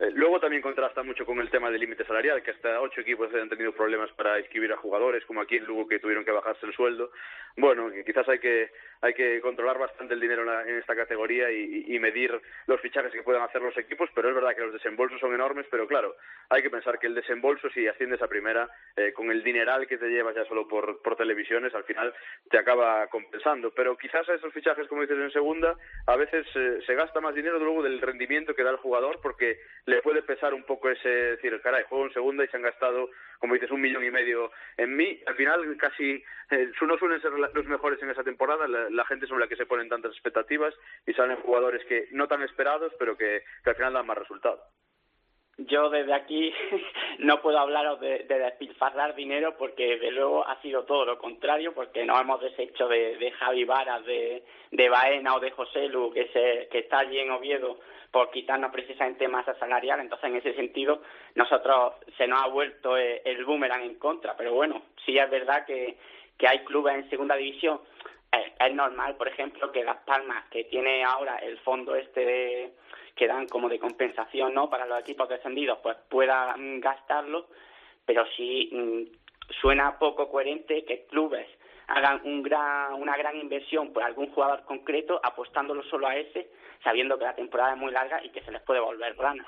[0.00, 3.34] Eh, luego también contrasta mucho con el tema del límite salarial, que hasta ocho equipos
[3.34, 6.66] han tenido problemas para inscribir a jugadores, como aquí en Lugo, que tuvieron que bajarse
[6.66, 7.10] el sueldo.
[7.56, 8.70] Bueno, quizás hay que,
[9.00, 13.10] hay que controlar bastante el dinero en, la, en esta categoría y, medir los fichajes
[13.10, 16.14] que puedan hacer los equipos, pero es verdad que los desembolsos son enormes, pero claro,
[16.48, 19.98] hay que pensar que el desembolso, si asciendes a primera, eh, con el dineral que
[19.98, 22.14] te llevas ya solo por, por televisiones, al final
[22.48, 23.72] te acaba compensando.
[23.72, 25.76] Pero quizás a esos fichajes, como dices en segunda,
[26.06, 29.58] a veces eh, se gasta más dinero luego del rendimiento que da el jugador, porque
[29.88, 33.08] le puede pesar un poco ese decir, caray, juego en segunda y se han gastado,
[33.38, 35.18] como dices, un millón y medio en mí.
[35.26, 39.26] Al final casi eh, no suelen ser los mejores en esa temporada, la, la, gente
[39.26, 40.74] sobre la que se ponen tantas expectativas
[41.06, 44.60] y salen jugadores que no tan esperados, pero que, que al final dan más resultados.
[45.58, 46.52] Yo desde aquí
[47.18, 51.74] no puedo hablaros de, de, despilfarrar dinero porque de luego ha sido todo lo contrario,
[51.74, 56.28] porque nos hemos deshecho de, Javi Varas, de, de Baena o de José Lu, que,
[56.28, 57.80] se, que está allí en Oviedo,
[58.12, 59.98] por quitarnos precisamente masa salarial.
[59.98, 61.02] Entonces, en ese sentido,
[61.34, 64.36] nosotros se nos ha vuelto el, el boomerang en contra.
[64.36, 65.98] Pero bueno, sí es verdad que,
[66.38, 67.80] que hay clubes en segunda división.
[68.30, 72.72] Es, normal, por ejemplo, que Las Palmas, que tiene ahora el fondo este de
[73.16, 77.48] que dan como de compensación no para los equipos descendidos pues puedan gastarlo
[78.06, 79.02] pero sí mmm,
[79.60, 81.48] suena poco coherente que clubes
[81.88, 86.50] hagan un gran, una gran inversión por algún jugador concreto apostándolo solo a ese
[86.84, 89.44] sabiendo que la temporada es muy larga y que se les puede volver rana.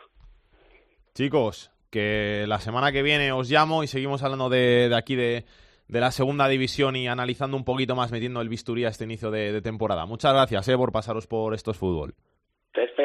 [1.14, 5.45] Chicos que la semana que viene os llamo y seguimos hablando de, de aquí de,
[5.91, 9.30] de la segunda división y analizando un poquito más metiendo el bisturí a este inicio
[9.30, 10.07] de, de temporada.
[10.07, 12.14] Muchas gracias eh, por pasaros por estos fútbol.
[12.72, 13.01] Perfecto.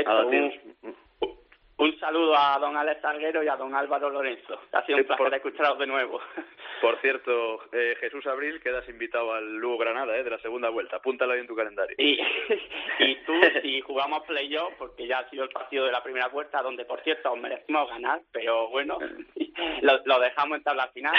[1.86, 4.60] Un, saludo a don Alex Salguero y a don Álvaro Lorenzo.
[4.72, 6.20] Ha sido un placer por, escucharos de nuevo.
[6.82, 10.98] Por cierto, eh, Jesús Abril, quedas invitado al Lugo Granada, eh, de la segunda vuelta.
[10.98, 11.96] Apúntalo ahí en tu calendario.
[11.98, 12.20] Y,
[13.00, 16.62] y tú, si jugamos playoff, porque ya ha sido el partido de la primera vuelta,
[16.62, 18.98] donde por cierto os merecimos ganar, pero bueno,
[19.82, 21.16] lo, lo dejamos en tabla final.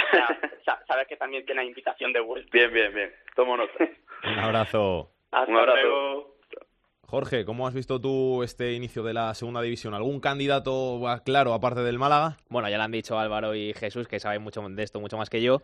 [0.66, 2.50] Ya, sabes que también tienes invitación de vuelta.
[2.52, 3.14] Bien, bien, bien.
[3.34, 3.72] Tomo nota.
[4.24, 5.10] un abrazo.
[5.30, 5.80] Hasta un abrazo.
[5.80, 6.35] Luego.
[7.08, 9.94] Jorge, ¿cómo has visto tú este inicio de la segunda división?
[9.94, 12.36] ¿Algún candidato claro aparte del Málaga?
[12.48, 15.30] Bueno, ya lo han dicho Álvaro y Jesús, que saben mucho de esto, mucho más
[15.30, 15.62] que yo.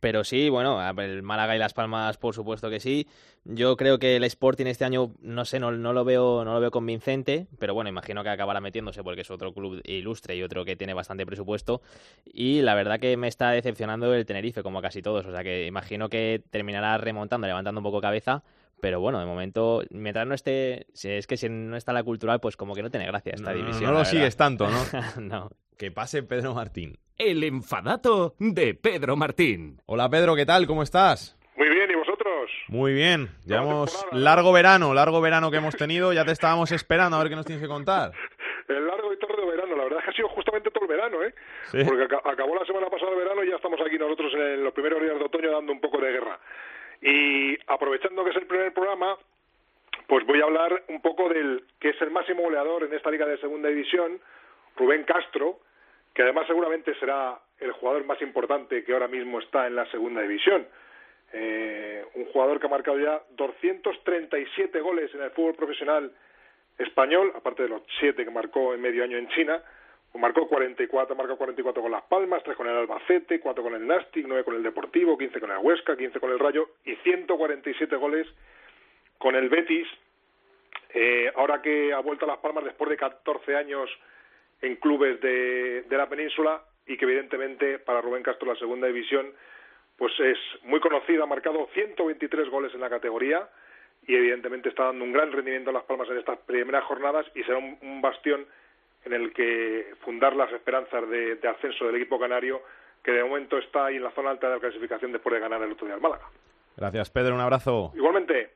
[0.00, 3.08] Pero sí, bueno, el Málaga y Las Palmas, por supuesto que sí.
[3.44, 6.60] Yo creo que el Sporting este año, no sé, no, no, lo veo, no lo
[6.60, 10.66] veo convincente, pero bueno, imagino que acabará metiéndose porque es otro club ilustre y otro
[10.66, 11.80] que tiene bastante presupuesto.
[12.26, 15.24] Y la verdad que me está decepcionando el Tenerife, como casi todos.
[15.24, 18.44] O sea que imagino que terminará remontando, levantando un poco cabeza
[18.84, 22.38] pero bueno, de momento, mientras no esté, si es que si no está la cultural,
[22.38, 23.84] pues como que no tiene gracia esta no, división.
[23.84, 24.76] No, no lo sigues tanto, ¿no?
[25.22, 25.50] no.
[25.78, 26.98] Que pase Pedro Martín.
[27.16, 29.80] El enfadato de Pedro Martín.
[29.86, 30.66] Hola Pedro, ¿qué tal?
[30.66, 31.34] ¿Cómo estás?
[31.56, 32.50] Muy bien, ¿y vosotros?
[32.68, 33.30] Muy bien.
[33.46, 36.12] Llevamos largo verano, largo verano que hemos tenido.
[36.12, 38.12] Ya te estábamos esperando a ver qué nos tienes que contar.
[38.68, 41.22] El largo y tordo verano, la verdad es que ha sido justamente todo el verano,
[41.22, 41.34] ¿eh?
[41.70, 41.78] ¿Sí?
[41.84, 45.02] Porque acabó la semana pasada el verano y ya estamos aquí nosotros en los primeros
[45.02, 46.38] días de otoño dando un poco de guerra.
[47.04, 49.18] Y aprovechando que es el primer programa,
[50.06, 53.26] pues voy a hablar un poco del que es el máximo goleador en esta liga
[53.26, 54.18] de segunda división,
[54.74, 55.60] Rubén Castro,
[56.14, 60.22] que además seguramente será el jugador más importante que ahora mismo está en la segunda
[60.22, 60.66] división.
[61.34, 66.10] Eh, un jugador que ha marcado ya 237 goles en el fútbol profesional
[66.78, 69.62] español, aparte de los siete que marcó en medio año en China,
[70.14, 74.24] marcó 44, marcó 44 con Las Palmas, 3 con el Albacete, 4 con el Nastic,
[74.26, 78.26] 9 con el Deportivo, 15 con el Huesca, 15 con el Rayo y 147 goles
[79.18, 79.88] con el Betis.
[80.92, 83.90] Eh, ahora que ha vuelto a Las Palmas después de 14 años
[84.60, 89.32] en clubes de, de la península y que evidentemente para Rubén Castro la segunda división
[89.96, 93.48] pues es muy conocido, ha marcado 123 goles en la categoría
[94.06, 97.42] y evidentemente está dando un gran rendimiento a Las Palmas en estas primeras jornadas y
[97.44, 98.46] será un, bastión
[99.04, 102.62] en el que fundar las esperanzas de, de, ascenso del equipo canario
[103.02, 105.62] que de momento está ahí en la zona alta de la clasificación después de ganar
[105.62, 106.24] el otro día al Málaga.
[106.76, 107.92] Gracias Pedro, un abrazo.
[107.94, 108.52] Igualmente.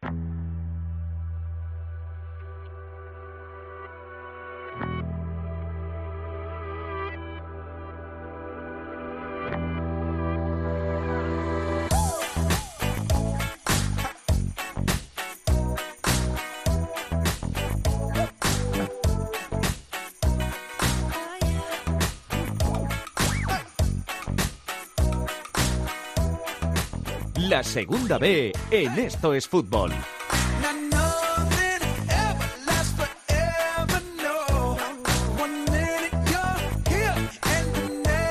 [27.43, 29.93] La segunda B en Esto es Fútbol.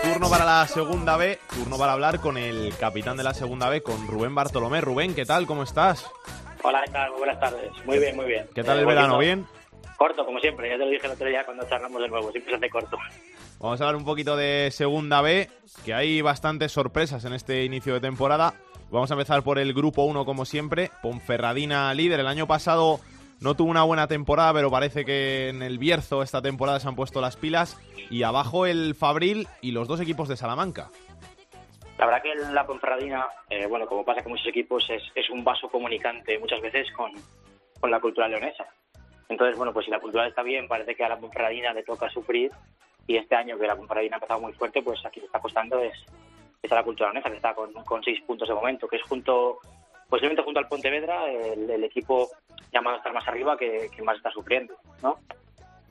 [0.03, 3.81] Turno para la segunda B, turno para hablar con el capitán de la segunda B,
[3.81, 4.81] con Rubén Bartolomé.
[4.81, 5.47] Rubén, ¿qué tal?
[5.47, 6.05] ¿Cómo estás?
[6.63, 7.11] Hola, ¿qué tal?
[7.13, 7.71] Buenas tardes.
[7.85, 8.49] Muy bien, muy bien.
[8.53, 9.17] ¿Qué tal el verano?
[9.19, 9.47] ¿Bien?
[9.97, 10.69] Corto, como siempre.
[10.69, 12.29] Ya te lo dije el otro día cuando charlamos de nuevo.
[12.31, 12.97] Siempre se hace corto.
[13.59, 15.49] Vamos a hablar un poquito de segunda B,
[15.85, 18.53] que hay bastantes sorpresas en este inicio de temporada.
[18.89, 20.91] Vamos a empezar por el grupo 1 como siempre.
[21.01, 22.21] Ponferradina líder.
[22.21, 22.99] El año pasado
[23.41, 26.95] no tuvo una buena temporada, pero parece que en el Bierzo esta temporada se han
[26.95, 27.77] puesto las pilas.
[28.09, 30.89] Y abajo el Fabril y los dos equipos de Salamanca.
[31.97, 35.67] La verdad que la Ponferradina, eh, bueno, como pasa con muchos equipos, es, un vaso
[35.67, 37.11] comunicante muchas veces con,
[37.81, 38.67] con la cultura leonesa.
[39.27, 42.09] Entonces, bueno, pues si la cultura está bien, parece que a la Ponferradina le toca
[42.09, 42.51] sufrir.
[43.05, 45.79] Y este año que la Ponferradina ha empezado muy fuerte, pues aquí le está costando
[45.79, 45.93] es,
[46.61, 49.59] está la cultura leonesa, que está con, con seis puntos de momento, que es junto,
[50.09, 52.29] posiblemente junto al Pontevedra, el, el equipo
[52.71, 55.19] llamado a estar más arriba que, que, más está sufriendo, ¿no?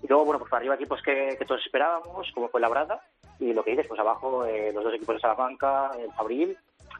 [0.03, 3.01] Y luego, bueno, pues para arriba equipos que, que todos esperábamos, como fue Labrada,
[3.39, 6.57] y lo que dices, pues abajo eh, los dos equipos de Salamanca, el Fabril,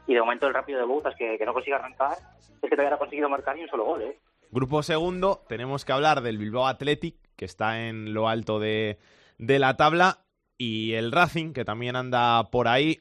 [0.07, 2.17] y de momento el Rápido de Bouzas, que, que no consigue arrancar,
[2.61, 4.17] es que todavía no ha conseguido marcar ni un solo gol, ¿eh?
[4.49, 8.97] Grupo segundo, tenemos que hablar del Bilbao Athletic, que está en lo alto de,
[9.37, 10.19] de la tabla,
[10.57, 12.97] y el Racing, que también anda por ahí.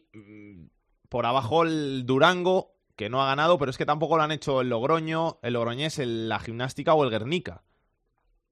[1.09, 4.61] Por abajo el Durango, que no ha ganado, pero es que tampoco lo han hecho
[4.61, 7.63] el Logroño, el Logroñés, el, la Gimnástica o el Guernica.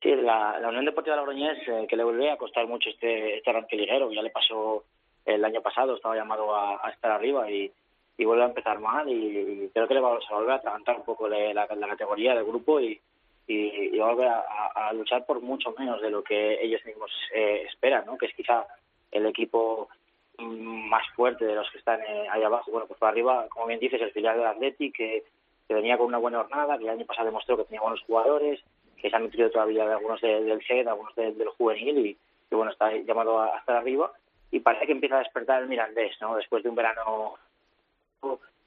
[0.02, 3.50] Sí, la, la Unión Deportiva Logroñés, eh, que le vuelve a costar mucho este, este
[3.50, 4.84] arranque ligero, ya le pasó
[5.24, 7.72] el año pasado, estaba llamado a, estar arriba y,
[8.18, 11.04] y, vuelve a empezar mal y, creo que le va a volver a atragantar un
[11.04, 13.00] poco de la, la categoría del grupo y,
[13.46, 17.10] y, va a volver a, a, luchar por mucho menos de lo que ellos mismos
[17.34, 18.18] eh, esperan, ¿no?
[18.18, 18.66] que es quizá
[19.14, 19.88] el equipo
[20.38, 22.70] más fuerte de los que están eh, ahí abajo.
[22.70, 25.24] Bueno, pues para arriba, como bien dices, el filial del Athletic, que,
[25.66, 28.60] que, venía con una buena jornada, que el año pasado demostró que tenía buenos jugadores,
[29.00, 32.18] que se han nutrido todavía algunos de, del SED, algunos de, del juvenil, y,
[32.50, 34.12] y, bueno, está llamado a, estar arriba.
[34.50, 36.36] Y parece que empieza a despertar el Mirandés, ¿no?
[36.36, 37.34] Después de un verano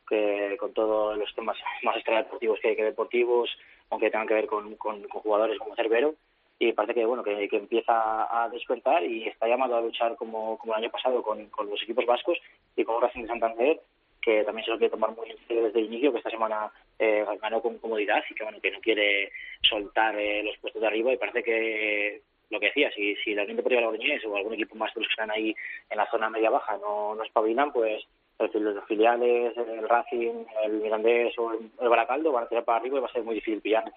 [0.07, 3.49] que con todos los temas más extradeportivos que, que deportivos,
[3.89, 6.15] aunque tengan que ver con, con, con jugadores como Cervero,
[6.60, 10.58] y parece que bueno que, que, empieza a despertar y está llamado a luchar como,
[10.58, 12.38] como el año pasado con, con los equipos vascos
[12.76, 13.80] y con Racing de Santander
[14.22, 16.72] que también se lo quiere tomar muy en serio desde el inicio que esta semana
[16.99, 19.32] eh, ganó con comodidad y que bueno que no quiere
[19.62, 23.43] soltar eh, los puestos de arriba y parece que lo que decía si, si la
[23.43, 25.53] Unión Deportiva Logroñés o algún equipo más de los que están ahí
[25.89, 28.03] en la zona media baja no, no espabilan pues
[28.39, 33.01] los filiales, el Racing, el Mirandés o el, Baracaldo van a tirar para arriba y
[33.01, 33.93] va a ser muy difícil pillarlos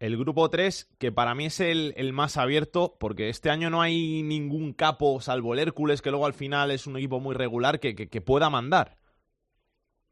[0.00, 4.22] el grupo 3, que para mí es el, más abierto, porque este año no hay
[4.22, 8.20] ningún capo, salvo el Hércules, que luego al final es un equipo muy regular, que,
[8.20, 8.96] pueda mandar.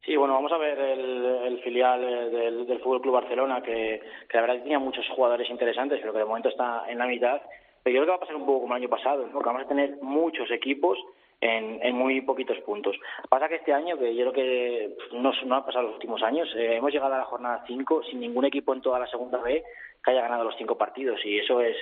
[0.05, 4.43] Sí, bueno, vamos a ver el, filial del, del Fútbol Club Barcelona, que, que la
[4.43, 7.41] verdad tenía muchos jugadores interesantes, pero que de momento está en la mitad.
[7.83, 9.39] Pero yo creo que va a pasar un poco como el año pasado, ¿no?
[9.39, 10.99] que vamos a tener muchos equipos
[11.45, 12.97] en, en, muy poquitos puntos.
[13.29, 16.49] Pasa que este año, que yo creo que no, no ha pasado los últimos años,
[16.57, 19.63] eh, hemos llegado a la jornada 5 sin ningún equipo en toda la segunda B
[20.03, 21.77] que haya ganado los cinco partidos y eso es,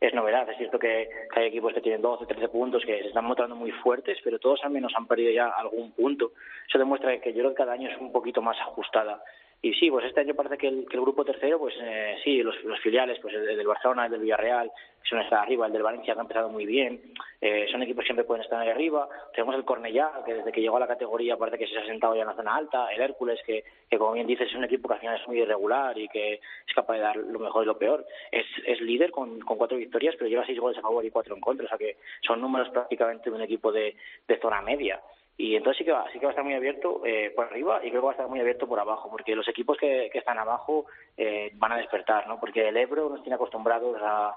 [0.00, 0.48] es novedad.
[0.48, 3.54] Es cierto que, que, hay equipos que tienen 12, 13 puntos que se están mostrando
[3.54, 6.32] muy fuertes, pero todos al menos han perdido ya algún punto.
[6.68, 9.22] Eso demuestra que yo creo que cada año es un poquito más ajustada.
[9.66, 12.40] Y sí, pues este año parece que el, que el grupo tercero, pues eh, sí,
[12.40, 12.54] los,
[12.84, 14.70] filiales, pues el, del Barcelona, el del Villarreal,
[15.02, 17.00] que son estar arriba, el del Valencia que ha empezado muy bien,
[17.40, 19.08] eh, son equipos que siempre pueden estar ahí arriba.
[19.34, 22.14] Tenemos el Cornellá, que desde que llegó a la categoría parece que se ha sentado
[22.14, 24.86] ya en la zona alta, el Hércules, que, que como bien dices es un equipo
[24.86, 27.66] que al final es muy irregular y que es capaz de dar lo mejor y
[27.66, 28.06] lo peor.
[28.30, 31.40] Es, es líder con, cuatro victorias, pero lleva seis goles a favor y cuatro en
[31.40, 33.96] contra, o sea que son números prácticamente de un equipo de
[34.40, 35.00] zona media.
[35.38, 37.80] Y entonces sí que va, sí que va a estar muy abierto eh, por arriba
[37.82, 40.38] y creo que va a estar muy abierto por abajo, porque los equipos que, están
[40.38, 42.40] abajo eh, van a despertar, ¿no?
[42.40, 44.34] Porque el Ebro nos tiene acostumbrados a,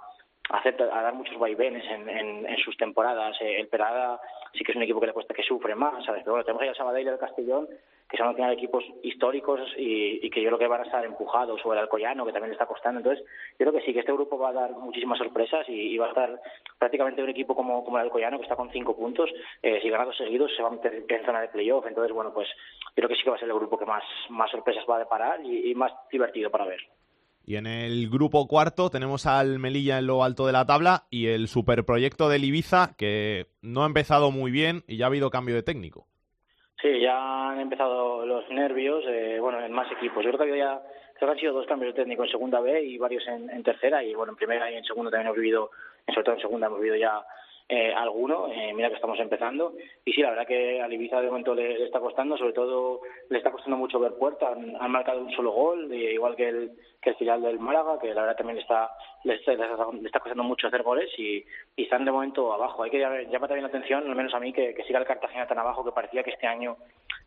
[0.50, 3.38] hacer, a dar muchos vaivenes en, en, sus temporadas.
[3.42, 4.20] Eh, el Perada
[4.54, 6.22] sí que es un equipo que le cuesta que sufre más, ¿sabes?
[6.24, 7.68] Pero bueno, tenemos ahí al Sabadell y al Castellón,
[8.10, 11.06] que son al final equipos históricos y, y, que yo creo que van a estar
[11.06, 13.00] empujados, o el Alcoyano, que también le está costando.
[13.00, 13.24] Entonces,
[13.60, 16.08] yo creo que sí, que este grupo va a dar muchísimas sorpresas y, y va
[16.08, 16.42] a estar
[16.80, 19.30] prácticamente un equipo como, como el Alcoyano, que está con cinco puntos.
[19.62, 21.86] Eh, si gana dos seguidos, se va a meter en zona de playoff.
[21.86, 24.04] Entonces, bueno, pues yo creo que sí que va a ser el grupo que más,
[24.30, 26.80] más sorpresas va a deparar y más divertido para ver.
[27.50, 31.30] Y en el grupo cuarto tenemos al Melilla en lo alto de la tabla y
[31.30, 35.56] el superproyecto del Ibiza, que no ha empezado muy bien y ya ha habido cambio
[35.56, 36.06] de técnico.
[36.80, 40.24] Sí, ya han empezado los nervios, eh, bueno, en más equipos.
[40.24, 40.80] Yo creo que había
[41.16, 43.64] creo que han sido dos cambios de técnico en segunda B y varios en, en
[43.64, 45.72] tercera, y bueno, en primera y en segunda también hemos vivido,
[46.06, 47.26] sobre todo en segunda hemos vivido ya
[47.72, 51.28] eh, alguno, eh, mira que estamos empezando, y sí, la verdad que al Ibiza de
[51.28, 54.92] momento le, le, está costando, sobre todo le está costando mucho ver puerta, han, han
[54.92, 58.22] marcado un solo gol, eh, igual que el, que el final del Málaga, que la
[58.22, 58.90] verdad también le está,
[59.24, 61.46] le está, le está costando mucho hacer goles y,
[61.76, 62.82] y están de momento abajo.
[62.82, 65.46] Hay que llamar también la atención, al menos a mí, que, que siga el Cartagena
[65.46, 66.76] tan abajo, que parecía que este año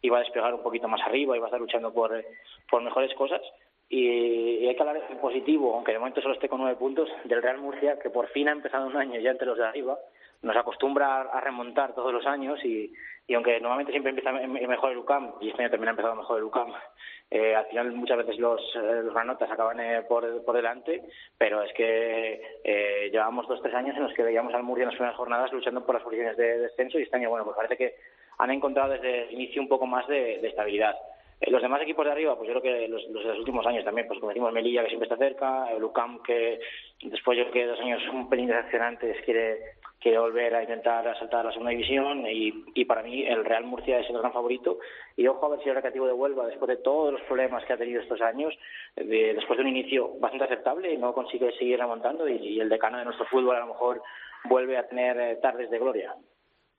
[0.02, 2.20] iba a despegar un poquito más arriba, iba a estar luchando por,
[2.68, 3.40] por mejores cosas.
[3.88, 7.42] Y hay que hablar en positivo, aunque de momento solo esté con nueve puntos, del
[7.42, 9.98] Real Murcia, que por fin ha empezado un año ya entre los de arriba,
[10.42, 12.92] nos acostumbra a remontar todos los años y,
[13.26, 16.38] y aunque normalmente siempre empieza mejor el UCAM, y este año también ha empezado mejor
[16.38, 16.72] el UCAM,
[17.30, 21.02] eh, al final muchas veces los, eh, los granotas acaban eh, por, por delante,
[21.38, 24.88] pero es que eh, llevamos dos tres años en los que veíamos al Murcia en
[24.88, 27.76] las primeras jornadas luchando por las posiciones de descenso y este año, bueno, pues parece
[27.76, 27.94] que
[28.38, 30.96] han encontrado desde el inicio un poco más de, de estabilidad.
[31.42, 33.66] Eh, los demás equipos de arriba, pues yo creo que los, los de los últimos
[33.66, 36.60] años también, pues como decimos Melilla, que siempre está cerca, el UCAM, que
[37.02, 39.58] después yo creo que dos años un pelín decepcionantes quiere,
[40.02, 43.64] quiere volver a intentar asaltar a la segunda división y, y para mí el Real
[43.64, 44.78] Murcia es el gran favorito
[45.16, 47.72] y ojo a ver si el recreativo de Huelva, después de todos los problemas que
[47.72, 48.52] ha tenido estos años,
[48.96, 52.98] de, después de un inicio bastante aceptable, no consigue seguir remontando y, y el decano
[52.98, 54.02] de nuestro fútbol a lo mejor
[54.48, 56.14] vuelve a tener eh, tardes de gloria.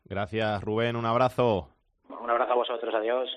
[0.06, 1.70] Gracias Rubén, un abrazo.
[2.10, 3.30] Un abrazo a vosotros, adiós.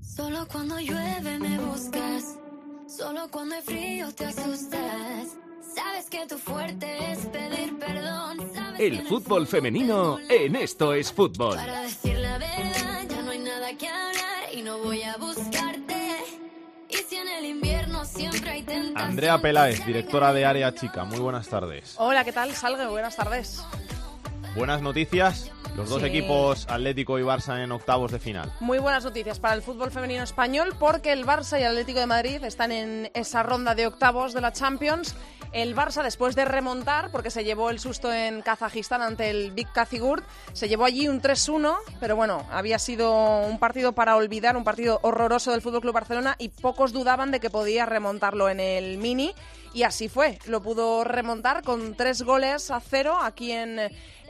[0.00, 2.38] Solo cuando llueve me buscas,
[2.86, 5.38] solo cuando hay frío te asustas.
[5.74, 8.38] Sabes que tu fuerte es pedir perdón.
[8.78, 11.56] El fútbol femenino en esto es fútbol.
[11.56, 16.18] Para decir la verdad ya no hay nada que hablar y no voy a buscarte.
[16.88, 18.98] Y si en el invierno siempre hay tentación.
[18.98, 21.94] Andrea Peláez, directora de Área Chica, muy buenas tardes.
[21.98, 22.52] Hola, ¿qué tal?
[22.54, 23.62] Salgue, buenas tardes.
[24.54, 26.06] Buenas noticias, los dos Sí.
[26.08, 28.52] equipos Atlético y Barça en octavos de final.
[28.60, 32.06] Muy buenas noticias para el fútbol femenino español porque el Barça y el Atlético de
[32.06, 35.14] Madrid están en esa ronda de octavos de la Champions.
[35.52, 39.70] El Barça, después de remontar, porque se llevó el susto en Kazajistán ante el Big
[39.70, 44.64] Kazigurt, se llevó allí un 3-1, pero bueno, había sido un partido para olvidar, un
[44.64, 48.96] partido horroroso del Fútbol Club Barcelona y pocos dudaban de que podía remontarlo en el
[48.96, 49.34] Mini.
[49.74, 53.78] Y así fue, lo pudo remontar con tres goles a cero aquí en,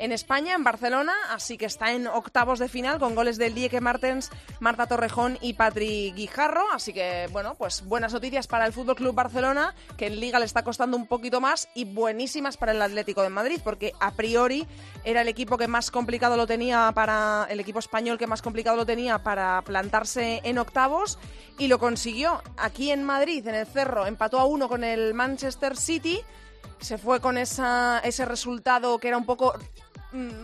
[0.02, 3.80] en España, en Barcelona, así que está en octavos de final con goles del Dieke
[3.80, 8.96] Martens, Marta Torrejón y Patri Guijarro, así que bueno, pues buenas noticias para el Fútbol
[8.96, 12.82] Club Barcelona, que en Liga le está costando un poquito más, y buenísimas para el
[12.82, 14.66] Atlético de Madrid, porque a priori
[15.04, 18.76] era el equipo que más complicado lo tenía para el equipo español que más complicado
[18.76, 21.16] lo tenía para plantarse en octavos
[21.58, 22.42] y lo consiguió.
[22.56, 26.20] Aquí en Madrid, en el Cerro, empató a uno con el Manchester City.
[26.80, 29.54] Se fue con ese resultado que era un poco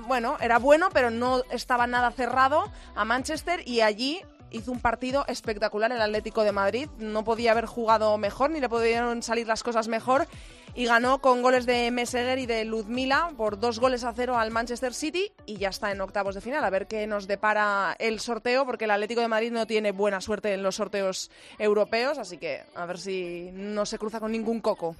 [0.07, 2.65] bueno, era bueno, pero no estaba nada cerrado
[2.95, 6.89] a Manchester y allí hizo un partido espectacular el Atlético de Madrid.
[6.99, 10.27] No podía haber jugado mejor, ni le pudieron salir las cosas mejor.
[10.75, 14.53] Y ganó con goles de Meseguer y de Luzmila por dos goles a cero al
[14.53, 16.63] Manchester City y ya está en octavos de final.
[16.63, 20.21] A ver qué nos depara el sorteo, porque el Atlético de Madrid no tiene buena
[20.21, 24.61] suerte en los sorteos europeos, así que a ver si no se cruza con ningún
[24.61, 24.95] coco.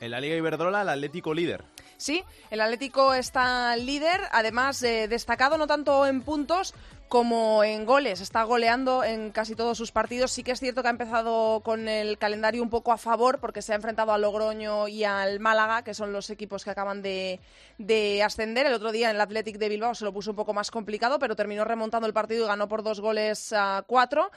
[0.00, 1.64] En la Liga Iberdrola, el Atlético líder.
[1.96, 6.74] Sí, el Atlético está líder, además eh, destacado no tanto en puntos
[7.08, 8.20] como en goles.
[8.20, 10.32] Está goleando en casi todos sus partidos.
[10.32, 13.62] Sí que es cierto que ha empezado con el calendario un poco a favor porque
[13.62, 17.40] se ha enfrentado a Logroño y al Málaga, que son los equipos que acaban de,
[17.78, 18.66] de ascender.
[18.66, 21.18] El otro día en el Athletic de Bilbao se lo puso un poco más complicado,
[21.18, 24.30] pero terminó remontando el partido y ganó por dos goles a cuatro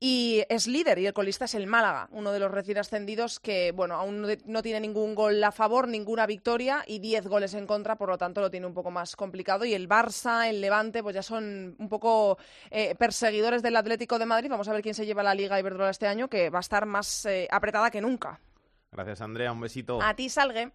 [0.00, 3.72] y es líder y el colista es el Málaga, uno de los recién ascendidos que,
[3.72, 7.96] bueno, aún no- tiene ningún gol a favor, ninguna victoria y 10 goles en contra,
[7.96, 9.64] por lo tanto lo tiene un poco más complicado.
[9.64, 12.38] Y el Barça, el Levante, pues ya son un poco
[12.70, 14.50] eh, perseguidores del Atlético de Madrid.
[14.50, 16.86] Vamos a ver quién se lleva la Liga Iberdrola este año, que va a estar
[16.86, 18.40] más eh, apretada que nunca.
[18.92, 19.52] Gracias, Andrea.
[19.52, 20.00] Un besito.
[20.02, 20.70] A ti, Salgue.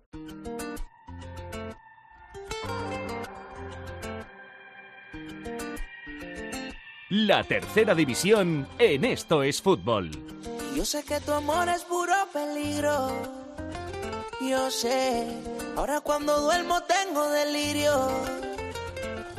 [7.10, 10.12] La tercera división en Esto es Fútbol.
[10.76, 13.10] Yo sé que tu amor es puro peligro.
[14.47, 15.26] Yo sé,
[15.76, 18.12] ahora cuando duermo tengo delirio.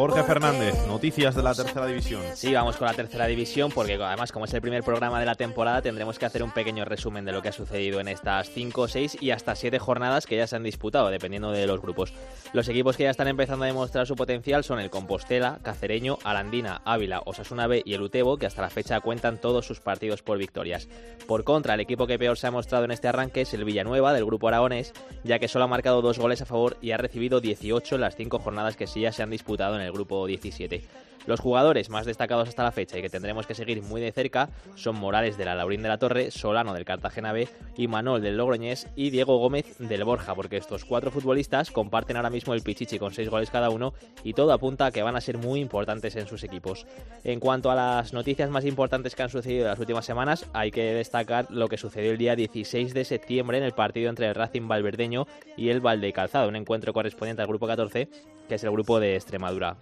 [0.01, 2.23] Jorge Fernández, noticias de la tercera división.
[2.33, 5.35] Sí, vamos con la tercera división porque además como es el primer programa de la
[5.35, 8.89] temporada tendremos que hacer un pequeño resumen de lo que ha sucedido en estas 5,
[8.89, 12.15] 6 y hasta 7 jornadas que ya se han disputado dependiendo de los grupos.
[12.55, 16.81] Los equipos que ya están empezando a demostrar su potencial son el Compostela, Cacereño, Alandina,
[16.87, 20.39] Ávila, Osasuna B y el Utebo que hasta la fecha cuentan todos sus partidos por
[20.39, 20.89] victorias.
[21.27, 24.15] Por contra, el equipo que peor se ha mostrado en este arranque es el Villanueva
[24.15, 24.95] del grupo aragonés
[25.25, 28.17] ya que solo ha marcado dos goles a favor y ha recibido 18 en las
[28.17, 30.83] 5 jornadas que sí ya se han disputado en el grupo 17.
[31.27, 34.49] Los jugadores más destacados hasta la fecha y que tendremos que seguir muy de cerca
[34.75, 38.39] son Morales de la Laurín de la Torre, Solano del Cartagena B y Manol del
[38.39, 42.99] Logroñés y Diego Gómez del Borja, porque estos cuatro futbolistas comparten ahora mismo el Pichichi
[42.99, 43.93] con seis goles cada uno
[44.25, 46.87] y todo apunta a que van a ser muy importantes en sus equipos.
[47.23, 50.71] En cuanto a las noticias más importantes que han sucedido en las últimas semanas, hay
[50.71, 54.35] que destacar lo que sucedió el día 16 de septiembre en el partido entre el
[54.35, 55.27] Racing Valverdeño
[55.57, 58.09] y el Valdecalzado, un encuentro correspondiente al grupo 14,
[58.51, 59.77] que es el grupo de Extremadura.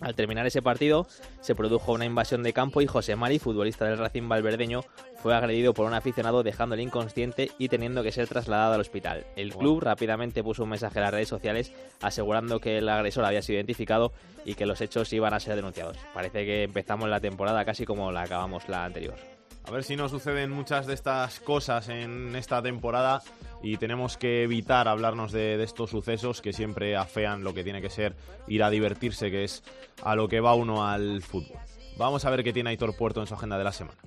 [0.00, 1.08] Al terminar ese partido,
[1.40, 4.82] se produjo una invasión de campo y José Mari, futbolista del Racing Valverdeño,
[5.16, 9.26] fue agredido por un aficionado dejándole inconsciente y teniendo que ser trasladado al hospital.
[9.34, 13.42] El club rápidamente puso un mensaje en las redes sociales asegurando que el agresor había
[13.42, 14.12] sido identificado
[14.44, 15.96] y que los hechos iban a ser denunciados.
[16.14, 19.35] Parece que empezamos la temporada casi como la acabamos la anterior.
[19.66, 23.20] A ver si no suceden muchas de estas cosas en esta temporada
[23.62, 27.90] y tenemos que evitar hablarnos de, estos sucesos que siempre afean lo que tiene que
[27.90, 28.14] ser
[28.46, 29.64] ir a divertirse, que es
[30.04, 31.58] a lo que va uno al fútbol.
[31.98, 33.98] Vamos a ver qué tiene Aitor Puerto en su agenda de la semana.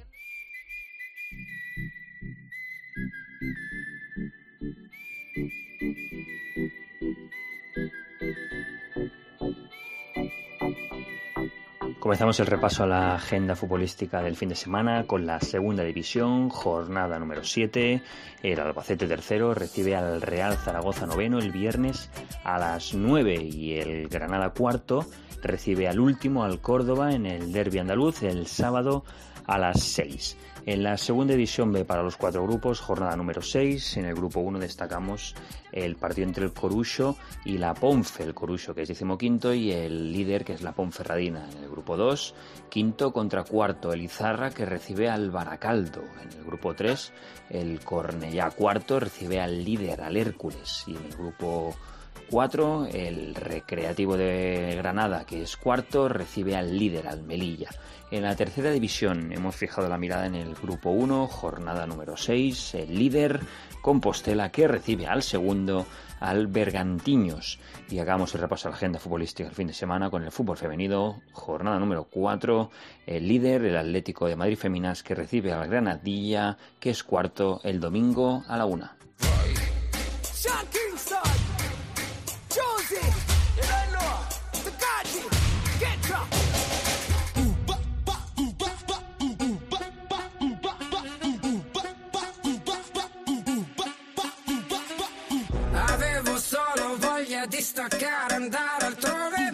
[12.10, 16.49] Comenzamos el repaso a la agenda futbolística del fin de semana con la segunda división,
[16.49, 18.01] jornada número 7.
[18.41, 22.10] El Albacete tercero recibe al Real Zaragoza noveno el viernes
[22.43, 25.05] a las 9 y el Granada cuarto
[25.43, 29.03] recibe al último, al Córdoba, en el derby andaluz el sábado
[29.45, 30.36] a las 6.
[30.70, 33.97] En la segunda división B para los cuatro grupos, jornada número 6.
[33.97, 35.34] En el grupo 1 destacamos
[35.72, 38.22] el partido entre el Corucho y la Ponfe.
[38.22, 41.49] El Corucho que es decimoquinto y el líder que es la Ponferradina.
[41.49, 42.36] En el grupo 2,
[42.70, 46.03] quinto contra cuarto, el Izarra que recibe al Baracaldo.
[46.22, 47.13] En el grupo 3,
[47.49, 50.84] el Cornellá cuarto recibe al líder, al Hércules.
[50.86, 51.76] Y en el grupo
[52.30, 57.70] 4, el Recreativo de Granada, que es cuarto, recibe al líder, al Melilla.
[58.12, 62.74] En la tercera división hemos fijado la mirada en el grupo 1, jornada número 6,
[62.74, 63.39] el líder
[63.84, 65.86] Compostela que recibe al segundo,
[66.20, 67.60] al Bergantiños.
[67.88, 70.57] Y hagamos el repaso a la agenda futbolística el fin de semana con el fútbol
[70.57, 72.72] femenino, jornada número 4,
[73.05, 77.80] el líder, el Atlético de Madrid Feminas que recibe al Granadilla, que es cuarto, el
[77.80, 78.97] domingo a la una.
[97.41, 99.48] a distaccare, andare altrove.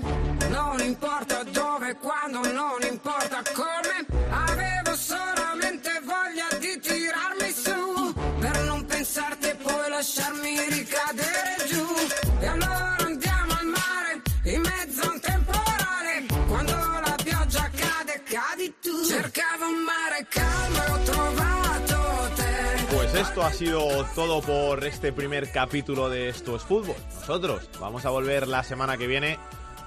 [23.30, 26.96] Esto ha sido todo por este primer capítulo de Esto es Fútbol.
[27.22, 29.40] Nosotros vamos a volver la semana que viene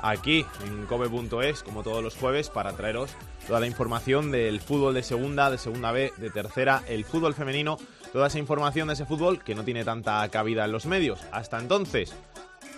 [0.03, 3.11] aquí en cope.es, como todos los jueves, para traeros
[3.47, 7.78] toda la información del fútbol de segunda, de segunda B, de tercera, el fútbol femenino,
[8.12, 11.20] toda esa información de ese fútbol que no tiene tanta cabida en los medios.
[11.30, 12.14] Hasta entonces,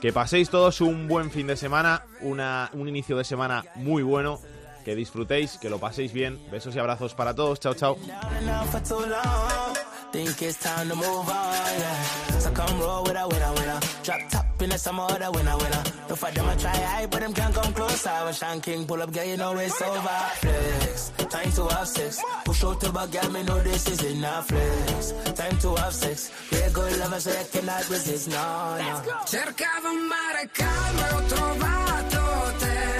[0.00, 4.40] que paséis todos un buen fin de semana, una, un inicio de semana muy bueno
[4.84, 6.38] que disfrutéis, que lo paséis bien.
[6.50, 7.60] Besos y abrazos para todos.
[7.60, 7.96] Chao, chao.
[10.12, 12.38] Think it's time to move on, yeah.
[12.40, 13.78] So come roll with a winner, winner.
[14.02, 15.82] Drop top in the summer, the winner, winner.
[16.08, 18.10] Don't fight them, I try high, but them can't come closer.
[18.24, 20.18] When Sean King pull up, girl, you know it's over.
[20.42, 22.20] Flex, time to have sex.
[22.44, 24.48] Push out to back, girl, me know this is enough.
[24.48, 26.32] Flex, time to have sex.
[26.50, 29.02] Yeah, good lover, so you cannot resist, no, no.
[29.26, 32.99] Cercavo un mare calmo ho trovato te.